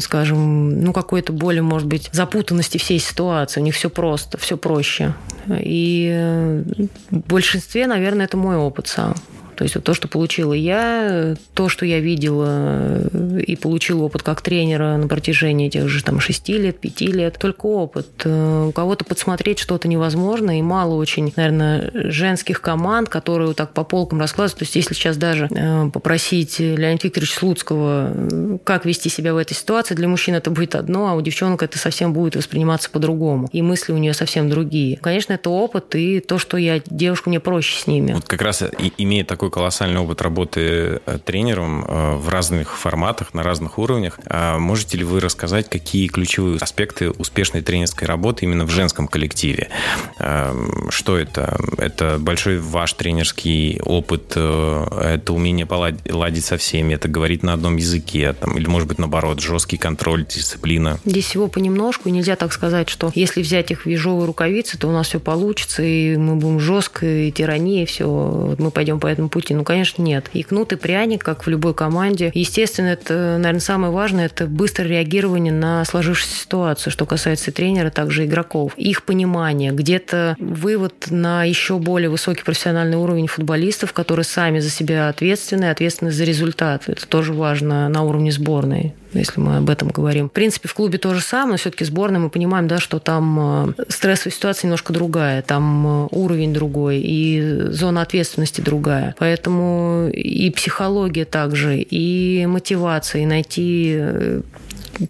скажем, 0.00 0.80
ну, 0.80 0.92
какой-то 0.92 1.32
более, 1.32 1.62
может 1.62 1.86
быть, 1.86 2.10
запутанности 2.12 2.78
всей 2.78 2.98
ситуации. 2.98 3.60
У 3.60 3.64
них 3.64 3.74
все 3.74 3.90
просто, 3.90 4.38
все 4.38 4.56
проще. 4.56 5.14
И 5.48 6.62
в 7.10 7.18
большинстве, 7.28 7.86
наверное, 7.86 8.26
это 8.26 8.36
мой 8.36 8.56
опыт 8.56 8.88
сам. 8.88 9.14
То 9.58 9.64
есть 9.64 9.74
вот 9.74 9.82
то, 9.82 9.92
что 9.92 10.06
получила 10.06 10.52
я, 10.52 11.34
то, 11.52 11.68
что 11.68 11.84
я 11.84 11.98
видела 11.98 13.00
и 13.40 13.56
получила 13.56 14.04
опыт 14.04 14.22
как 14.22 14.40
тренера 14.40 14.96
на 14.96 15.08
протяжении 15.08 15.66
этих 15.66 15.88
же 15.88 16.04
там 16.04 16.20
6 16.20 16.48
лет, 16.50 16.78
5 16.78 17.00
лет, 17.00 17.38
только 17.40 17.66
опыт. 17.66 18.06
Э, 18.24 18.66
у 18.68 18.70
кого-то 18.70 19.04
подсмотреть 19.04 19.58
что-то 19.58 19.88
невозможно, 19.88 20.56
и 20.56 20.62
мало 20.62 20.94
очень, 20.94 21.32
наверное, 21.34 21.90
женских 21.92 22.60
команд, 22.60 23.08
которые 23.08 23.48
вот 23.48 23.56
так 23.56 23.72
по 23.72 23.82
полкам 23.82 24.20
раскладываются. 24.20 24.58
То 24.58 24.62
есть 24.62 24.76
если 24.76 24.94
сейчас 24.94 25.16
даже 25.16 25.48
э, 25.50 25.90
попросить 25.92 26.60
Леонида 26.60 27.08
Викторовича 27.08 27.34
Слуцкого, 27.36 28.12
э, 28.14 28.58
как 28.62 28.84
вести 28.84 29.08
себя 29.08 29.34
в 29.34 29.38
этой 29.38 29.54
ситуации, 29.54 29.96
для 29.96 30.06
мужчин 30.06 30.36
это 30.36 30.52
будет 30.52 30.76
одно, 30.76 31.08
а 31.08 31.14
у 31.14 31.20
девчонок 31.20 31.64
это 31.64 31.78
совсем 31.78 32.12
будет 32.12 32.36
восприниматься 32.36 32.90
по-другому. 32.90 33.48
И 33.50 33.60
мысли 33.60 33.92
у 33.92 33.96
нее 33.96 34.14
совсем 34.14 34.48
другие. 34.48 34.98
Конечно, 34.98 35.32
это 35.32 35.50
опыт 35.50 35.96
и 35.96 36.20
то, 36.20 36.38
что 36.38 36.56
я 36.58 36.80
девушка, 36.86 37.28
мне 37.28 37.40
проще 37.40 37.82
с 37.82 37.88
ними. 37.88 38.12
Вот 38.12 38.26
как 38.26 38.42
раз 38.42 38.62
имея 38.98 39.24
такой 39.24 39.47
такой 39.48 39.50
колоссальный 39.50 40.00
опыт 40.00 40.22
работы 40.22 41.00
э, 41.04 41.18
тренером 41.24 41.84
э, 41.84 42.14
в 42.16 42.28
разных 42.28 42.76
форматах, 42.76 43.34
на 43.34 43.42
разных 43.42 43.78
уровнях. 43.78 44.18
А 44.26 44.58
можете 44.58 44.98
ли 44.98 45.04
вы 45.04 45.20
рассказать, 45.20 45.68
какие 45.68 46.08
ключевые 46.08 46.58
аспекты 46.60 47.10
успешной 47.10 47.62
тренерской 47.62 48.06
работы 48.06 48.44
именно 48.44 48.64
в 48.64 48.70
женском 48.70 49.08
коллективе? 49.08 49.68
Эм, 50.18 50.90
что 50.90 51.16
это? 51.16 51.58
Это 51.78 52.18
большой 52.18 52.58
ваш 52.58 52.92
тренерский 52.92 53.80
опыт, 53.80 54.32
э, 54.36 55.14
это 55.16 55.32
умение 55.32 55.66
поладить 55.66 56.44
со 56.44 56.56
всеми, 56.56 56.94
это 56.94 57.08
говорить 57.08 57.42
на 57.42 57.52
одном 57.52 57.76
языке, 57.76 58.32
там, 58.32 58.56
или, 58.58 58.66
может 58.66 58.88
быть, 58.88 58.98
наоборот, 58.98 59.40
жесткий 59.40 59.78
контроль, 59.78 60.26
дисциплина? 60.26 60.98
Здесь 61.04 61.26
всего 61.26 61.48
понемножку, 61.48 62.08
нельзя 62.08 62.36
так 62.36 62.52
сказать, 62.52 62.88
что 62.88 63.10
если 63.14 63.42
взять 63.42 63.70
их 63.70 63.86
в 63.86 63.88
ежовые 63.88 64.26
рукавицы, 64.26 64.78
то 64.78 64.88
у 64.88 64.92
нас 64.92 65.08
все 65.08 65.20
получится, 65.20 65.82
и 65.82 66.16
мы 66.16 66.36
будем 66.36 66.60
жестко, 66.60 67.06
и 67.06 67.32
тирания, 67.32 67.84
и 67.84 67.86
все, 67.86 68.56
мы 68.58 68.70
пойдем 68.70 69.00
по 69.00 69.06
этому 69.06 69.28
пути? 69.28 69.37
Ну, 69.54 69.64
конечно, 69.64 70.02
нет. 70.02 70.26
И 70.32 70.42
кнут, 70.42 70.72
и 70.72 70.76
пряник, 70.76 71.24
как 71.24 71.46
в 71.46 71.48
любой 71.50 71.74
команде. 71.74 72.30
Естественно, 72.34 72.88
это, 72.88 73.36
наверное, 73.38 73.60
самое 73.60 73.92
важное, 73.92 74.26
это 74.26 74.46
быстрое 74.46 74.88
реагирование 74.88 75.52
на 75.52 75.84
сложившуюся 75.84 76.42
ситуацию, 76.42 76.92
что 76.92 77.06
касается 77.06 77.52
тренера, 77.52 77.90
также 77.90 78.24
игроков. 78.24 78.72
Их 78.76 79.04
понимание, 79.04 79.72
где-то 79.72 80.36
вывод 80.38 81.06
на 81.10 81.44
еще 81.44 81.78
более 81.78 82.10
высокий 82.10 82.42
профессиональный 82.42 82.96
уровень 82.96 83.26
футболистов, 83.26 83.92
которые 83.92 84.24
сами 84.24 84.60
за 84.60 84.70
себя 84.70 85.08
ответственны, 85.08 85.70
ответственны 85.70 86.10
за 86.10 86.24
результат. 86.24 86.84
Это 86.86 87.06
тоже 87.06 87.32
важно 87.32 87.88
на 87.88 88.02
уровне 88.02 88.32
сборной 88.32 88.94
если 89.12 89.40
мы 89.40 89.56
об 89.58 89.70
этом 89.70 89.88
говорим. 89.88 90.28
В 90.28 90.32
принципе, 90.32 90.68
в 90.68 90.74
клубе 90.74 90.98
то 90.98 91.14
же 91.14 91.20
самое, 91.20 91.52
но 91.52 91.56
все-таки 91.56 91.84
сборная 91.84 92.20
мы 92.20 92.30
понимаем, 92.30 92.68
да, 92.68 92.78
что 92.78 92.98
там 92.98 93.74
э, 93.78 93.84
стрессовая 93.88 94.32
ситуация 94.32 94.68
немножко 94.68 94.92
другая, 94.92 95.42
там 95.42 95.86
э, 95.86 96.08
уровень 96.10 96.52
другой 96.52 97.00
и 97.00 97.68
зона 97.70 98.02
ответственности 98.02 98.60
другая. 98.60 99.14
Поэтому 99.18 100.08
и 100.12 100.50
психология 100.50 101.24
также, 101.24 101.78
и 101.78 102.46
мотивация, 102.46 103.22
и 103.22 103.26
найти 103.26 103.96
э, 103.98 104.40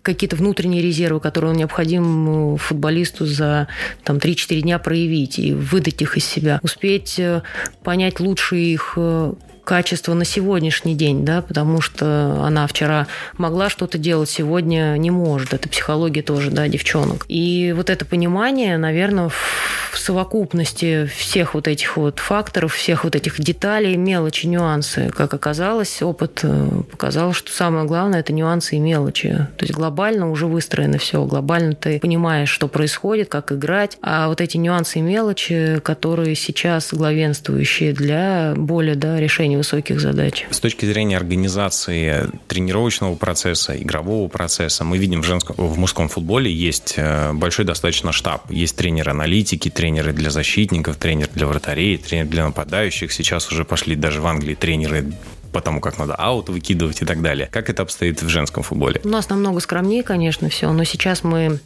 какие-то 0.03 0.37
внутренние 0.37 0.83
резервы, 0.83 1.19
которые 1.21 1.55
необходим 1.57 2.57
футболисту 2.59 3.27
за 3.27 3.69
там, 4.05 4.19
3-4 4.19 4.61
дня 4.61 4.79
проявить 4.79 5.39
и 5.39 5.53
выдать 5.53 6.03
их 6.03 6.17
из 6.17 6.25
себя. 6.25 6.61
Успеть 6.63 7.21
понять 7.83 8.21
лучше 8.21 8.57
их 8.57 8.99
качество 9.69 10.15
на 10.15 10.25
сегодняшний 10.25 10.95
день, 10.95 11.27
да, 11.27 11.43
потому 11.43 11.83
что 11.83 12.43
она 12.43 12.67
вчера 12.67 13.07
могла 13.37 13.69
что-то 13.69 13.99
делать, 13.99 14.31
сегодня 14.31 14.97
не 14.97 15.11
может. 15.11 15.53
Это 15.53 15.69
психология 15.69 16.23
тоже, 16.23 16.51
да, 16.51 16.69
девчонок. 16.69 17.27
И 17.29 17.75
вот 17.77 17.91
это 17.91 18.07
понимание, 18.07 18.79
наверное, 18.79 19.29
в 19.29 19.99
совокупности 19.99 21.05
всех 21.15 21.53
вот 21.53 21.69
этих 21.69 21.99
вот 21.99 22.19
факторов, 22.19 22.73
всех 22.73 23.05
вот 23.05 23.15
этих 23.15 23.39
деталей, 23.39 23.97
мелочи, 23.97 24.47
нюансы, 24.47 25.11
как 25.15 25.35
оказалось, 25.35 26.01
опыт 26.01 26.41
э, 26.45 26.71
показал, 26.91 27.35
что 27.35 27.53
самое 27.53 27.85
главное– 27.85 28.21
это 28.21 28.33
нюансы 28.33 28.77
и 28.77 28.79
мелочи. 28.79 29.49
То 29.59 29.67
есть 29.67 29.75
глобально 29.75 30.31
уже 30.31 30.47
выстроено 30.47 30.97
все, 30.97 31.23
глобально 31.27 31.75
ты 31.75 32.01
понимаешь, 32.01 32.49
что 32.49 32.69
происходит, 32.69 33.29
как 33.29 33.53
играть, 33.53 33.99
а 34.01 34.29
вот 34.29 34.41
эти 34.41 34.57
нюансы 34.57 35.01
и 35.01 35.03
мелочи, 35.03 35.79
которые 35.85 36.35
сейчас 36.37 36.95
главенствующие 36.95 37.93
для 37.93 38.55
более 38.57 38.95
да, 38.95 39.21
решения 39.21 39.58
высоких 39.59 40.01
задач. 40.01 40.47
С 40.51 40.61
точки 40.61 40.87
зрения 40.87 41.17
организации 41.17 42.31
тренировочного 42.47 43.15
процесса, 43.17 43.77
игрового 43.77 44.29
процесса, 44.29 44.85
мы 44.85 44.99
видим 44.99 45.23
в, 45.23 45.27
женском, 45.27 45.57
в 45.57 45.79
мужском 45.79 46.09
футболе 46.09 46.53
есть 46.53 46.95
э, 46.97 47.33
большой 47.33 47.65
достаточно 47.65 48.13
штаб. 48.13 48.51
Есть 48.51 48.77
тренеры-аналитики, 48.77 49.69
тренеры 49.69 50.13
для 50.13 50.31
защитников, 50.31 50.97
тренер 50.97 51.29
для 51.35 51.47
вратарей, 51.47 51.99
тренер 51.99 52.27
для 52.27 52.45
нападающих. 52.45 53.13
Сейчас 53.13 53.53
уже 53.53 53.65
пошли 53.65 53.97
даже 53.97 54.21
в 54.21 54.27
Англии 54.27 54.55
тренеры 54.55 55.13
по 55.53 55.61
тому, 55.61 55.81
как 55.81 55.99
надо 55.99 56.15
аут 56.15 56.49
выкидывать 56.49 57.03
и 57.03 57.05
так 57.05 57.23
далее. 57.23 57.49
Как 57.51 57.71
это 57.71 57.83
обстоит 57.83 58.23
в 58.23 58.29
женском 58.29 58.63
футболе? 58.63 59.01
У 59.05 59.09
нас 59.09 59.29
намного 59.29 59.61
скромнее, 59.61 60.03
конечно, 60.03 60.49
все, 60.49 60.73
но 60.73 60.85
сейчас 60.85 61.25
мы 61.25 61.59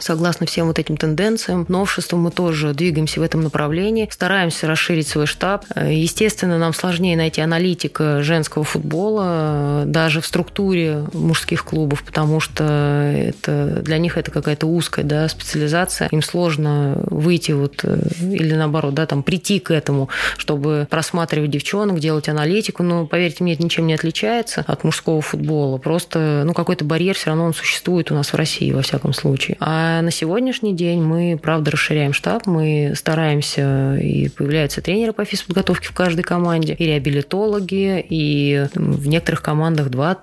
Согласно 0.00 0.46
всем 0.46 0.66
вот 0.66 0.78
этим 0.78 0.96
тенденциям, 0.96 1.66
новшествам 1.68 2.20
мы 2.22 2.30
тоже 2.30 2.72
двигаемся 2.72 3.20
в 3.20 3.22
этом 3.22 3.42
направлении, 3.42 4.08
стараемся 4.10 4.66
расширить 4.66 5.08
свой 5.08 5.26
штаб. 5.26 5.64
Естественно, 5.76 6.58
нам 6.58 6.72
сложнее 6.72 7.16
найти 7.16 7.40
аналитика 7.40 8.22
женского 8.22 8.64
футбола 8.64 9.84
даже 9.86 10.20
в 10.20 10.26
структуре 10.26 11.04
мужских 11.12 11.64
клубов, 11.64 12.02
потому 12.02 12.40
что 12.40 12.64
это, 12.64 13.80
для 13.82 13.98
них 13.98 14.16
это 14.16 14.30
какая-то 14.30 14.66
узкая 14.66 15.04
да, 15.04 15.28
специализация. 15.28 16.08
Им 16.10 16.22
сложно 16.22 16.98
выйти 17.06 17.52
вот, 17.52 17.80
э, 17.82 18.00
или 18.20 18.54
наоборот, 18.54 18.94
да, 18.94 19.06
там, 19.06 19.22
прийти 19.22 19.58
к 19.58 19.70
этому, 19.70 20.08
чтобы 20.38 20.86
просматривать 20.88 21.50
девчонок, 21.50 22.00
делать 22.00 22.28
аналитику. 22.28 22.82
Но, 22.82 23.06
поверьте 23.06 23.44
мне, 23.44 23.52
это 23.52 23.62
ничем 23.62 23.86
не 23.86 23.94
отличается 23.94 24.64
от 24.66 24.84
мужского 24.84 25.20
футбола. 25.20 25.78
Просто 25.78 26.42
ну, 26.44 26.54
какой-то 26.54 26.84
барьер 26.84 27.14
все 27.14 27.26
равно 27.26 27.44
он 27.44 27.54
существует 27.54 28.10
у 28.10 28.14
нас 28.14 28.32
в 28.32 28.36
России, 28.36 28.72
во 28.72 28.82
всяком 28.82 29.12
случае. 29.12 29.56
А 29.60 29.69
а 29.72 30.02
на 30.02 30.10
сегодняшний 30.10 30.74
день 30.74 31.00
мы, 31.00 31.38
правда, 31.40 31.70
расширяем 31.70 32.12
штаб, 32.12 32.48
мы 32.48 32.92
стараемся, 32.96 33.96
и 34.02 34.28
появляются 34.28 34.82
тренеры 34.82 35.12
по 35.12 35.24
физподготовке 35.24 35.86
в 35.86 35.92
каждой 35.92 36.24
команде, 36.24 36.74
и 36.74 36.84
реабилитологи, 36.86 38.04
и 38.10 38.66
в 38.74 39.06
некоторых 39.06 39.42
командах 39.42 39.90
два 39.90 40.18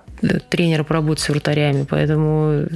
тренера 0.50 0.84
поработать 0.84 1.24
с 1.24 1.30
вратарями, 1.30 1.86
поэтому 1.88 2.66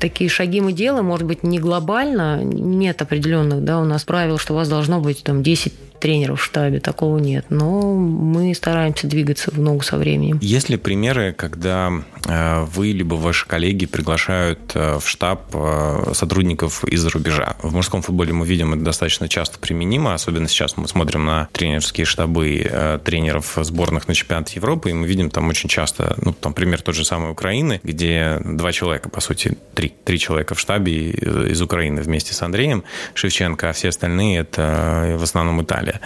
такие 0.00 0.28
шаги 0.28 0.60
мы 0.60 0.72
делаем, 0.72 1.04
может 1.04 1.24
быть, 1.24 1.44
не 1.44 1.60
глобально, 1.60 2.42
нет 2.42 3.00
определенных, 3.00 3.62
да, 3.62 3.78
у 3.78 3.84
нас 3.84 4.02
правил, 4.02 4.38
что 4.38 4.54
у 4.54 4.56
вас 4.56 4.68
должно 4.68 5.00
быть 5.00 5.22
там 5.22 5.44
10 5.44 5.72
тренеров 5.98 6.40
в 6.40 6.44
штабе, 6.44 6.80
такого 6.80 7.18
нет. 7.18 7.46
Но 7.48 7.94
мы 7.94 8.54
стараемся 8.54 9.06
двигаться 9.06 9.50
в 9.50 9.58
ногу 9.58 9.82
со 9.82 9.96
временем. 9.96 10.38
Есть 10.40 10.68
ли 10.68 10.76
примеры, 10.76 11.32
когда 11.32 11.92
э, 12.26 12.64
вы 12.72 12.88
либо 12.88 13.14
ваши 13.14 13.46
коллеги 13.46 13.86
приглашают 13.86 14.60
э, 14.74 14.98
в 14.98 15.08
штаб 15.08 15.50
э, 15.52 16.12
сотрудников 16.14 16.84
из-за 16.84 17.10
рубежа? 17.10 17.56
В 17.62 17.74
мужском 17.74 18.02
футболе 18.02 18.32
мы 18.32 18.46
видим 18.46 18.74
это 18.74 18.82
достаточно 18.82 19.28
часто 19.28 19.58
применимо, 19.58 20.14
особенно 20.14 20.48
сейчас 20.48 20.76
мы 20.76 20.88
смотрим 20.88 21.24
на 21.24 21.48
тренерские 21.52 22.04
штабы 22.06 23.00
тренеров 23.04 23.58
сборных 23.60 24.08
на 24.08 24.14
чемпионат 24.14 24.50
Европы, 24.50 24.90
и 24.90 24.92
мы 24.92 25.06
видим 25.06 25.30
там 25.30 25.48
очень 25.48 25.68
часто, 25.68 26.16
ну, 26.22 26.32
там 26.32 26.54
пример 26.54 26.82
тот 26.82 26.94
же 26.94 27.04
самый 27.04 27.30
Украины, 27.32 27.80
где 27.82 28.40
два 28.44 28.72
человека, 28.72 29.08
по 29.08 29.20
сути, 29.20 29.56
три, 29.74 29.92
три 30.04 30.18
человека 30.18 30.54
в 30.54 30.60
штабе 30.60 31.10
из 31.10 31.60
Украины 31.60 32.02
вместе 32.02 32.34
с 32.34 32.42
Андреем 32.42 32.84
Шевченко, 33.14 33.70
а 33.70 33.72
все 33.72 33.88
остальные 33.88 34.40
это 34.40 35.16
в 35.18 35.22
основном 35.22 35.62
Италия 35.62 35.87
далее. 35.92 36.00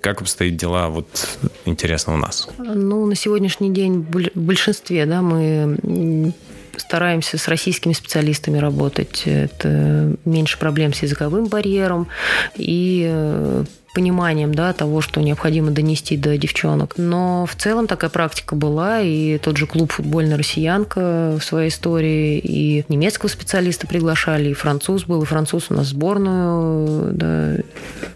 Как 0.00 0.20
обстоят 0.20 0.56
дела, 0.56 0.88
вот 0.88 1.38
интересно 1.64 2.14
у 2.14 2.16
нас? 2.16 2.48
Ну, 2.58 3.06
на 3.06 3.14
сегодняшний 3.14 3.70
день 3.70 4.02
в 4.02 4.38
большинстве, 4.38 5.06
да, 5.06 5.22
мы 5.22 6.32
стараемся 6.76 7.38
с 7.38 7.48
российскими 7.48 7.92
специалистами 7.92 8.58
работать. 8.58 9.22
Это 9.24 10.14
меньше 10.24 10.58
проблем 10.58 10.92
с 10.92 11.02
языковым 11.02 11.46
барьером 11.46 12.06
и 12.54 13.06
э, 13.08 13.64
пониманием 13.96 14.54
да, 14.54 14.74
того, 14.74 15.00
что 15.00 15.22
необходимо 15.22 15.70
донести 15.70 16.18
до 16.18 16.36
девчонок. 16.36 16.98
Но 16.98 17.46
в 17.46 17.56
целом 17.56 17.86
такая 17.86 18.10
практика 18.10 18.54
была, 18.54 19.00
и 19.00 19.38
тот 19.38 19.56
же 19.56 19.66
клуб 19.66 19.90
«Футбольная 19.92 20.36
россиянка» 20.36 21.38
в 21.40 21.42
своей 21.42 21.70
истории, 21.70 22.38
и 22.38 22.84
немецкого 22.90 23.30
специалиста 23.30 23.86
приглашали, 23.86 24.50
и 24.50 24.52
француз 24.52 25.04
был, 25.04 25.22
и 25.22 25.24
француз 25.24 25.70
у 25.70 25.74
нас 25.74 25.86
сборную 25.86 27.14
да, 27.14 27.54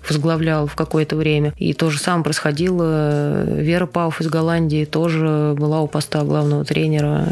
возглавлял 0.07 0.67
в 0.67 0.75
какое-то 0.75 1.17
время. 1.17 1.55
И 1.57 1.73
то 1.73 1.89
же 1.89 1.99
самое 1.99 2.25
происходило. 2.25 3.45
Вера 3.45 3.87
Пауф 3.87 4.21
из 4.21 4.29
Голландии 4.29 4.85
тоже 4.85 5.55
была 5.57 5.81
у 5.81 5.87
поста 5.87 6.25
главного 6.25 6.67
тренера 6.67 7.27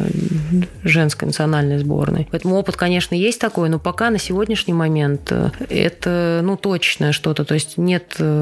женской 0.84 1.26
национальной 1.26 1.78
сборной. 1.78 2.26
Поэтому 2.30 2.56
опыт, 2.56 2.76
конечно, 2.76 3.14
есть 3.14 3.40
такой, 3.40 3.68
но 3.68 3.78
пока 3.78 4.08
на 4.08 4.18
сегодняшний 4.18 4.72
момент 4.72 5.30
это 5.68 6.40
ну, 6.42 6.56
точное 6.56 7.12
что-то. 7.12 7.44
То 7.44 7.52
есть 7.52 7.76
нет 7.76 8.14
э, 8.18 8.37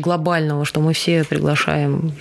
глобального, 0.00 0.64
что 0.64 0.80
мы 0.80 0.92
все 0.92 1.24
приглашаем 1.24 2.12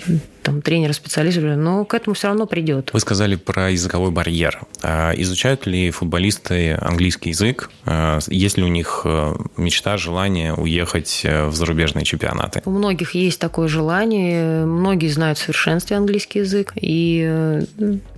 там, 0.47 0.61
тренера, 0.61 0.93
специалиста, 0.93 1.41
но 1.41 1.83
к 1.83 1.93
этому 1.93 2.13
все 2.13 2.29
равно 2.29 2.45
придет. 2.45 2.91
Вы 2.93 3.01
сказали 3.01 3.35
про 3.35 3.69
языковой 3.69 4.11
барьер. 4.11 4.61
А 4.81 5.11
изучают 5.11 5.67
ли 5.67 5.91
футболисты 5.91 6.77
английский 6.79 7.31
язык? 7.31 7.69
А 7.85 8.19
есть 8.27 8.57
ли 8.57 8.63
у 8.63 8.69
них 8.69 9.01
э, 9.03 9.35
мечта, 9.57 9.97
желание 9.97 10.53
уехать 10.53 11.21
э, 11.25 11.47
в 11.47 11.55
зарубежные 11.55 12.05
чемпионаты? 12.05 12.61
У 12.63 12.69
многих 12.69 13.13
есть 13.13 13.41
такое 13.41 13.67
желание. 13.67 14.65
Многие 14.65 15.09
знают 15.09 15.37
в 15.37 15.41
совершенстве 15.41 15.97
английский 15.97 16.39
язык. 16.39 16.71
И, 16.79 17.27
э, 17.29 17.63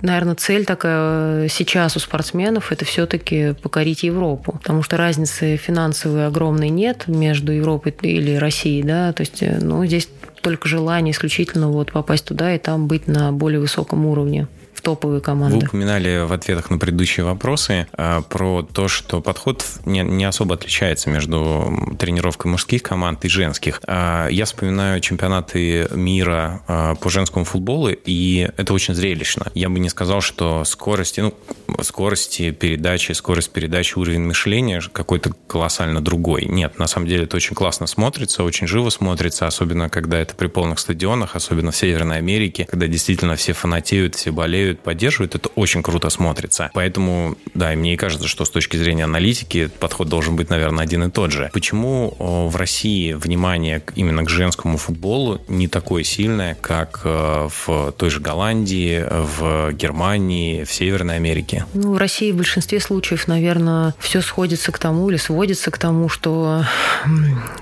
наверное, 0.04 0.36
цель 0.36 0.66
такая 0.66 1.48
сейчас 1.48 1.96
у 1.96 2.00
спортсменов– 2.00 2.72
это 2.72 2.86
все-таки 2.86 3.56
покорить 3.60 4.04
Европу. 4.04 4.60
Потому 4.62 4.84
что 4.84 4.98
разницы 4.98 5.58
финансовой 5.58 6.28
огромной 6.28 6.70
нет 6.70 7.06
между 7.08 7.52
Европой 7.52 7.92
или 8.04 8.36
Россией. 8.36 8.84
Да? 8.89 9.13
То 9.13 9.21
есть 9.21 9.43
ну, 9.62 9.86
здесь 9.86 10.10
только 10.41 10.67
желание 10.67 11.12
исключительно 11.12 11.69
вот 11.69 11.91
попасть 11.91 12.25
туда 12.25 12.56
и 12.56 12.58
там 12.58 12.88
быть 12.88 13.06
на 13.06 13.32
более 13.32 13.60
высоком 13.60 14.08
уровне 14.08 14.47
в 14.80 14.82
топовые 14.82 15.20
команды. 15.20 15.58
Вы 15.58 15.68
упоминали 15.68 16.26
в 16.26 16.32
ответах 16.32 16.70
на 16.70 16.78
предыдущие 16.78 17.26
вопросы 17.26 17.88
э, 17.98 18.22
про 18.30 18.63
то, 18.63 18.88
что 18.88 19.20
подход 19.20 19.65
не, 19.86 20.00
не 20.00 20.24
особо 20.24 20.56
отличается 20.56 21.10
между 21.10 21.96
тренировкой 22.00 22.50
мужских 22.50 22.82
команд 22.82 23.26
и 23.26 23.28
женских. 23.28 23.82
Э, 23.86 24.30
я 24.32 24.46
вспоминаю 24.46 25.02
чемпионаты 25.02 25.89
мира 25.92 26.62
э, 26.68 26.96
по 27.00 27.10
женскому 27.10 27.44
футболу, 27.44 27.89
и 27.89 28.50
это 28.56 28.74
очень 28.74 28.96
зрелищно. 28.96 29.48
Я 29.54 29.68
бы 29.68 29.80
не 29.80 29.89
сказал, 29.89 30.22
что 30.22 30.63
скорости, 30.63 31.20
ну, 31.20 31.34
скорости 31.82 32.52
передачи, 32.52 33.12
скорость 33.12 33.52
передачи, 33.52 33.98
уровень 33.98 34.22
мышления 34.22 34.82
какой-то 34.94 35.34
колоссально 35.48 36.00
другой. 36.02 36.46
Нет, 36.46 36.80
на 36.80 36.88
самом 36.88 37.08
деле 37.08 37.26
это 37.26 37.36
очень 37.36 37.54
классно 37.54 37.86
смотрится, 37.86 38.44
очень 38.44 38.65
живо 38.65 38.89
смотрится, 38.92 39.46
особенно 39.46 39.89
когда 39.89 40.20
это 40.20 40.36
при 40.36 40.48
полных 40.48 40.80
стадионах, 40.80 41.36
особенно 41.36 41.72
в 41.72 41.76
Северной 41.76 42.20
Америке, 42.20 42.65
когда 42.70 42.88
действительно 42.88 43.36
все 43.36 43.52
фанатеют, 43.52 44.15
все 44.15 44.32
болеют, 44.32 44.68
болеют, 44.69 44.79
поддерживают, 44.82 45.36
это 45.36 45.49
очень 45.55 45.84
круто 45.84 46.10
смотрится. 46.10 46.69
Поэтому, 46.73 47.36
да, 47.53 47.71
мне 47.71 47.97
кажется, 47.97 48.27
что 48.27 48.45
с 48.45 48.49
точки 48.49 48.77
зрения 48.77 49.05
аналитики 49.05 49.69
подход 49.79 50.10
должен 50.10 50.36
быть, 50.36 50.49
наверное, 50.49 50.84
один 50.84 51.03
и 51.03 51.12
тот 51.12 51.32
же. 51.32 51.49
Почему 51.53 52.15
в 52.19 52.55
России 52.55 53.13
внимание 53.13 53.82
именно 53.95 54.23
к 54.23 54.29
женскому 54.29 54.77
футболу 54.77 55.41
не 55.47 55.67
такое 55.67 56.03
сильное, 56.03 56.55
как 56.60 57.01
э, 57.03 57.49
в 57.65 57.91
той 57.97 58.10
же 58.10 58.19
Голландии, 58.19 59.03
в 59.10 59.73
Германии, 59.73 60.63
в 60.63 60.71
Северной 60.71 61.15
Америке? 61.15 61.65
Ну, 61.73 61.93
в 61.93 61.97
России 61.97 62.32
в 62.32 62.38
большинстве 62.38 62.79
случаев, 62.79 63.27
наверное, 63.27 63.93
все 63.99 64.21
сходится 64.21 64.71
к 64.71 64.79
тому 64.79 65.10
или 65.10 65.17
сводится 65.17 65.71
к 65.71 65.77
тому, 65.77 66.10
что 66.10 66.63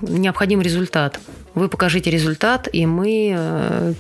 необходим 0.02 0.62
результат. 0.62 1.20
Вы 1.54 1.70
покажите 1.70 2.12
результат, 2.12 2.68
и 2.72 2.86
мы 2.86 3.34
э, 3.36 3.94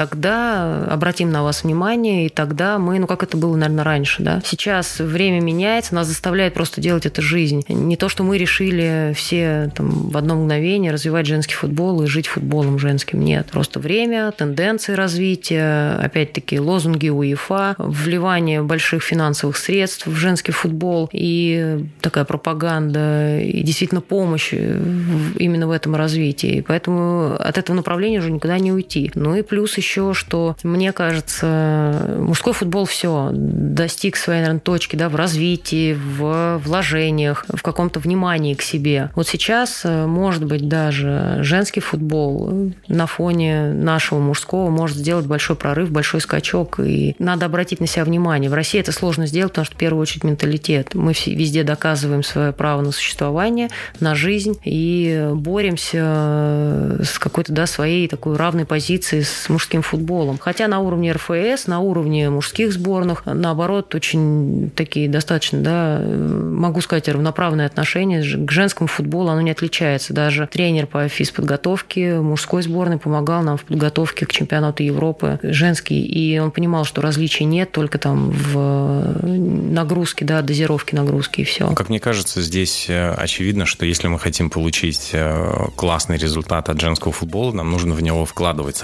тогда 0.00 0.86
обратим 0.86 1.30
на 1.30 1.42
вас 1.42 1.62
внимание, 1.62 2.24
и 2.24 2.28
тогда 2.30 2.78
мы, 2.78 2.98
ну 2.98 3.06
как 3.06 3.22
это 3.22 3.36
было, 3.36 3.54
наверное, 3.54 3.84
раньше, 3.84 4.22
да. 4.22 4.40
Сейчас 4.46 4.98
время 4.98 5.40
меняется, 5.40 5.94
нас 5.94 6.06
заставляет 6.06 6.54
просто 6.54 6.80
делать 6.80 7.04
это 7.04 7.20
жизнь. 7.20 7.62
Не 7.68 7.98
то, 7.98 8.08
что 8.08 8.24
мы 8.24 8.38
решили 8.38 9.12
все 9.14 9.70
там 9.76 10.08
в 10.08 10.16
одно 10.16 10.36
мгновение 10.36 10.90
развивать 10.90 11.26
женский 11.26 11.52
футбол 11.52 12.02
и 12.02 12.06
жить 12.06 12.28
футболом 12.28 12.78
женским. 12.78 13.20
Нет, 13.20 13.48
просто 13.52 13.78
время, 13.78 14.32
тенденции 14.32 14.94
развития, 14.94 15.98
опять-таки 16.02 16.58
лозунги 16.58 17.10
УЕФА, 17.10 17.74
вливание 17.76 18.62
больших 18.62 19.02
финансовых 19.02 19.58
средств 19.58 20.06
в 20.06 20.16
женский 20.16 20.52
футбол 20.52 21.10
и 21.12 21.84
такая 22.00 22.24
пропаганда 22.24 23.38
и 23.38 23.62
действительно 23.62 24.00
помощь 24.00 24.54
именно 24.54 25.66
в 25.66 25.72
этом 25.72 25.94
развитии. 25.94 26.64
Поэтому 26.66 27.34
от 27.38 27.58
этого 27.58 27.76
направления 27.76 28.20
уже 28.20 28.30
никуда 28.30 28.58
не 28.58 28.72
уйти. 28.72 29.10
Ну 29.14 29.34
и 29.34 29.42
плюс 29.42 29.76
еще 29.76 29.89
еще, 29.90 30.14
что 30.14 30.56
мне 30.62 30.92
кажется, 30.92 32.16
мужской 32.18 32.52
футбол 32.52 32.84
все 32.84 33.30
достиг 33.32 34.16
своей, 34.16 34.40
наверное, 34.40 34.60
точки 34.60 34.94
да, 34.94 35.08
в 35.08 35.16
развитии, 35.16 35.94
в 35.94 36.58
вложениях, 36.64 37.44
в 37.48 37.60
каком-то 37.62 37.98
внимании 37.98 38.54
к 38.54 38.62
себе. 38.62 39.10
Вот 39.16 39.26
сейчас, 39.26 39.82
э, 39.84 40.06
может 40.06 40.44
быть, 40.44 40.68
даже 40.68 41.38
женский 41.40 41.80
футбол 41.80 42.72
на 42.86 43.06
фоне 43.06 43.72
нашего 43.72 44.20
мужского 44.20 44.70
может 44.70 44.96
сделать 44.96 45.26
большой 45.26 45.56
прорыв, 45.56 45.90
большой 45.90 46.20
скачок, 46.20 46.78
и 46.78 47.16
надо 47.18 47.46
обратить 47.46 47.80
на 47.80 47.88
себя 47.88 48.04
внимание. 48.04 48.48
В 48.48 48.54
России 48.54 48.80
это 48.80 48.92
сложно 48.92 49.26
сделать, 49.26 49.52
потому 49.52 49.64
что 49.64 49.74
в 49.74 49.78
первую 49.78 50.02
очередь 50.02 50.22
менталитет. 50.22 50.94
Мы 50.94 51.14
везде 51.26 51.64
доказываем 51.64 52.22
свое 52.22 52.52
право 52.52 52.80
на 52.80 52.92
существование, 52.92 53.68
на 53.98 54.14
жизнь 54.14 54.56
и 54.64 55.30
боремся 55.32 57.00
с 57.02 57.18
какой-то 57.18 57.52
да, 57.52 57.66
своей 57.66 58.06
такой 58.06 58.36
равной 58.36 58.64
позицией 58.64 59.24
с 59.24 59.48
мужским 59.48 59.79
женским 59.80 59.82
футболом. 59.82 60.38
Хотя 60.38 60.68
на 60.68 60.80
уровне 60.80 61.12
РФС, 61.12 61.66
на 61.66 61.80
уровне 61.80 62.30
мужских 62.30 62.72
сборных, 62.72 63.22
наоборот, 63.26 63.94
очень 63.94 64.70
такие 64.74 65.08
достаточно, 65.08 65.60
да, 65.60 66.00
могу 66.00 66.80
сказать, 66.80 67.08
равноправные 67.08 67.66
отношения 67.66 68.22
к 68.22 68.50
женскому 68.50 68.86
футболу, 68.86 69.30
оно 69.30 69.40
не 69.40 69.50
отличается. 69.50 70.12
Даже 70.14 70.46
тренер 70.46 70.86
по 70.86 71.08
физподготовке 71.08 72.20
мужской 72.20 72.62
сборной 72.62 72.98
помогал 72.98 73.42
нам 73.42 73.56
в 73.56 73.64
подготовке 73.64 74.26
к 74.26 74.32
чемпионату 74.32 74.82
Европы 74.82 75.38
женский, 75.42 76.04
и 76.04 76.38
он 76.38 76.50
понимал, 76.50 76.84
что 76.84 77.02
различий 77.02 77.46
нет, 77.46 77.72
только 77.72 77.98
там 77.98 78.30
в 78.30 79.26
нагрузке, 79.72 80.24
да, 80.24 80.42
дозировке 80.42 80.96
нагрузки 80.96 81.42
и 81.42 81.44
все. 81.44 81.72
Как 81.74 81.88
мне 81.88 82.00
кажется, 82.00 82.42
здесь 82.42 82.86
э, 82.88 83.12
очевидно, 83.12 83.66
что 83.66 83.86
если 83.86 84.08
мы 84.08 84.18
хотим 84.18 84.50
получить 84.50 85.10
э, 85.12 85.68
классный 85.76 86.16
результат 86.16 86.68
от 86.68 86.80
женского 86.80 87.12
футбола, 87.12 87.52
нам 87.52 87.70
нужно 87.70 87.94
в 87.94 88.02
него 88.02 88.24
вкладывать 88.24 88.76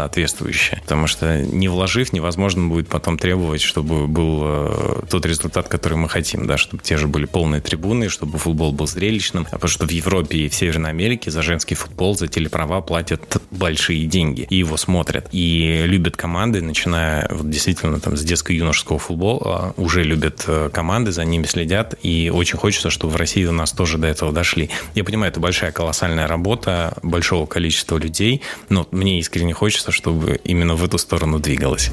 соответствующее 0.84 0.96
потому 0.96 1.06
что 1.06 1.42
не 1.42 1.68
вложив, 1.68 2.12
невозможно 2.12 2.68
будет 2.68 2.88
потом 2.88 3.18
требовать, 3.18 3.60
чтобы 3.60 4.06
был 4.06 4.40
э, 4.44 5.02
тот 5.10 5.26
результат, 5.26 5.68
который 5.68 5.98
мы 5.98 6.08
хотим, 6.08 6.46
да, 6.46 6.56
чтобы 6.56 6.82
те 6.82 6.96
же 6.96 7.06
были 7.06 7.26
полные 7.26 7.60
трибуны, 7.60 8.08
чтобы 8.08 8.38
футбол 8.38 8.72
был 8.72 8.86
зрелищным, 8.86 9.46
а 9.50 9.56
потому 9.56 9.68
что 9.68 9.86
в 9.86 9.90
Европе 9.90 10.38
и 10.38 10.48
в 10.48 10.54
Северной 10.54 10.90
Америке 10.90 11.30
за 11.30 11.42
женский 11.42 11.74
футбол, 11.74 12.16
за 12.16 12.28
телеправа 12.28 12.80
платят 12.80 13.42
большие 13.50 14.06
деньги, 14.06 14.46
и 14.48 14.56
его 14.56 14.76
смотрят, 14.76 15.28
и 15.32 15.82
любят 15.86 16.16
команды, 16.16 16.62
начиная 16.62 17.28
вот 17.30 17.50
действительно 17.50 18.00
там 18.00 18.16
с 18.16 18.22
детско-юношеского 18.22 18.98
футбола, 18.98 19.74
уже 19.76 20.02
любят 20.02 20.44
э, 20.46 20.70
команды, 20.72 21.12
за 21.12 21.24
ними 21.24 21.44
следят, 21.44 21.94
и 22.02 22.32
очень 22.34 22.58
хочется, 22.58 22.88
чтобы 22.88 23.12
в 23.12 23.16
России 23.16 23.44
у 23.44 23.52
нас 23.52 23.72
тоже 23.72 23.98
до 23.98 24.06
этого 24.06 24.32
дошли. 24.32 24.70
Я 24.94 25.04
понимаю, 25.04 25.30
это 25.30 25.40
большая 25.40 25.72
колоссальная 25.72 26.26
работа 26.26 26.96
большого 27.02 27.46
количества 27.46 27.98
людей, 27.98 28.40
но 28.70 28.88
мне 28.90 29.18
искренне 29.18 29.52
хочется, 29.52 29.92
чтобы 29.92 30.40
именно 30.44 30.65
в 30.74 30.85
эту 30.85 30.98
сторону 30.98 31.38
двигалась. 31.38 31.90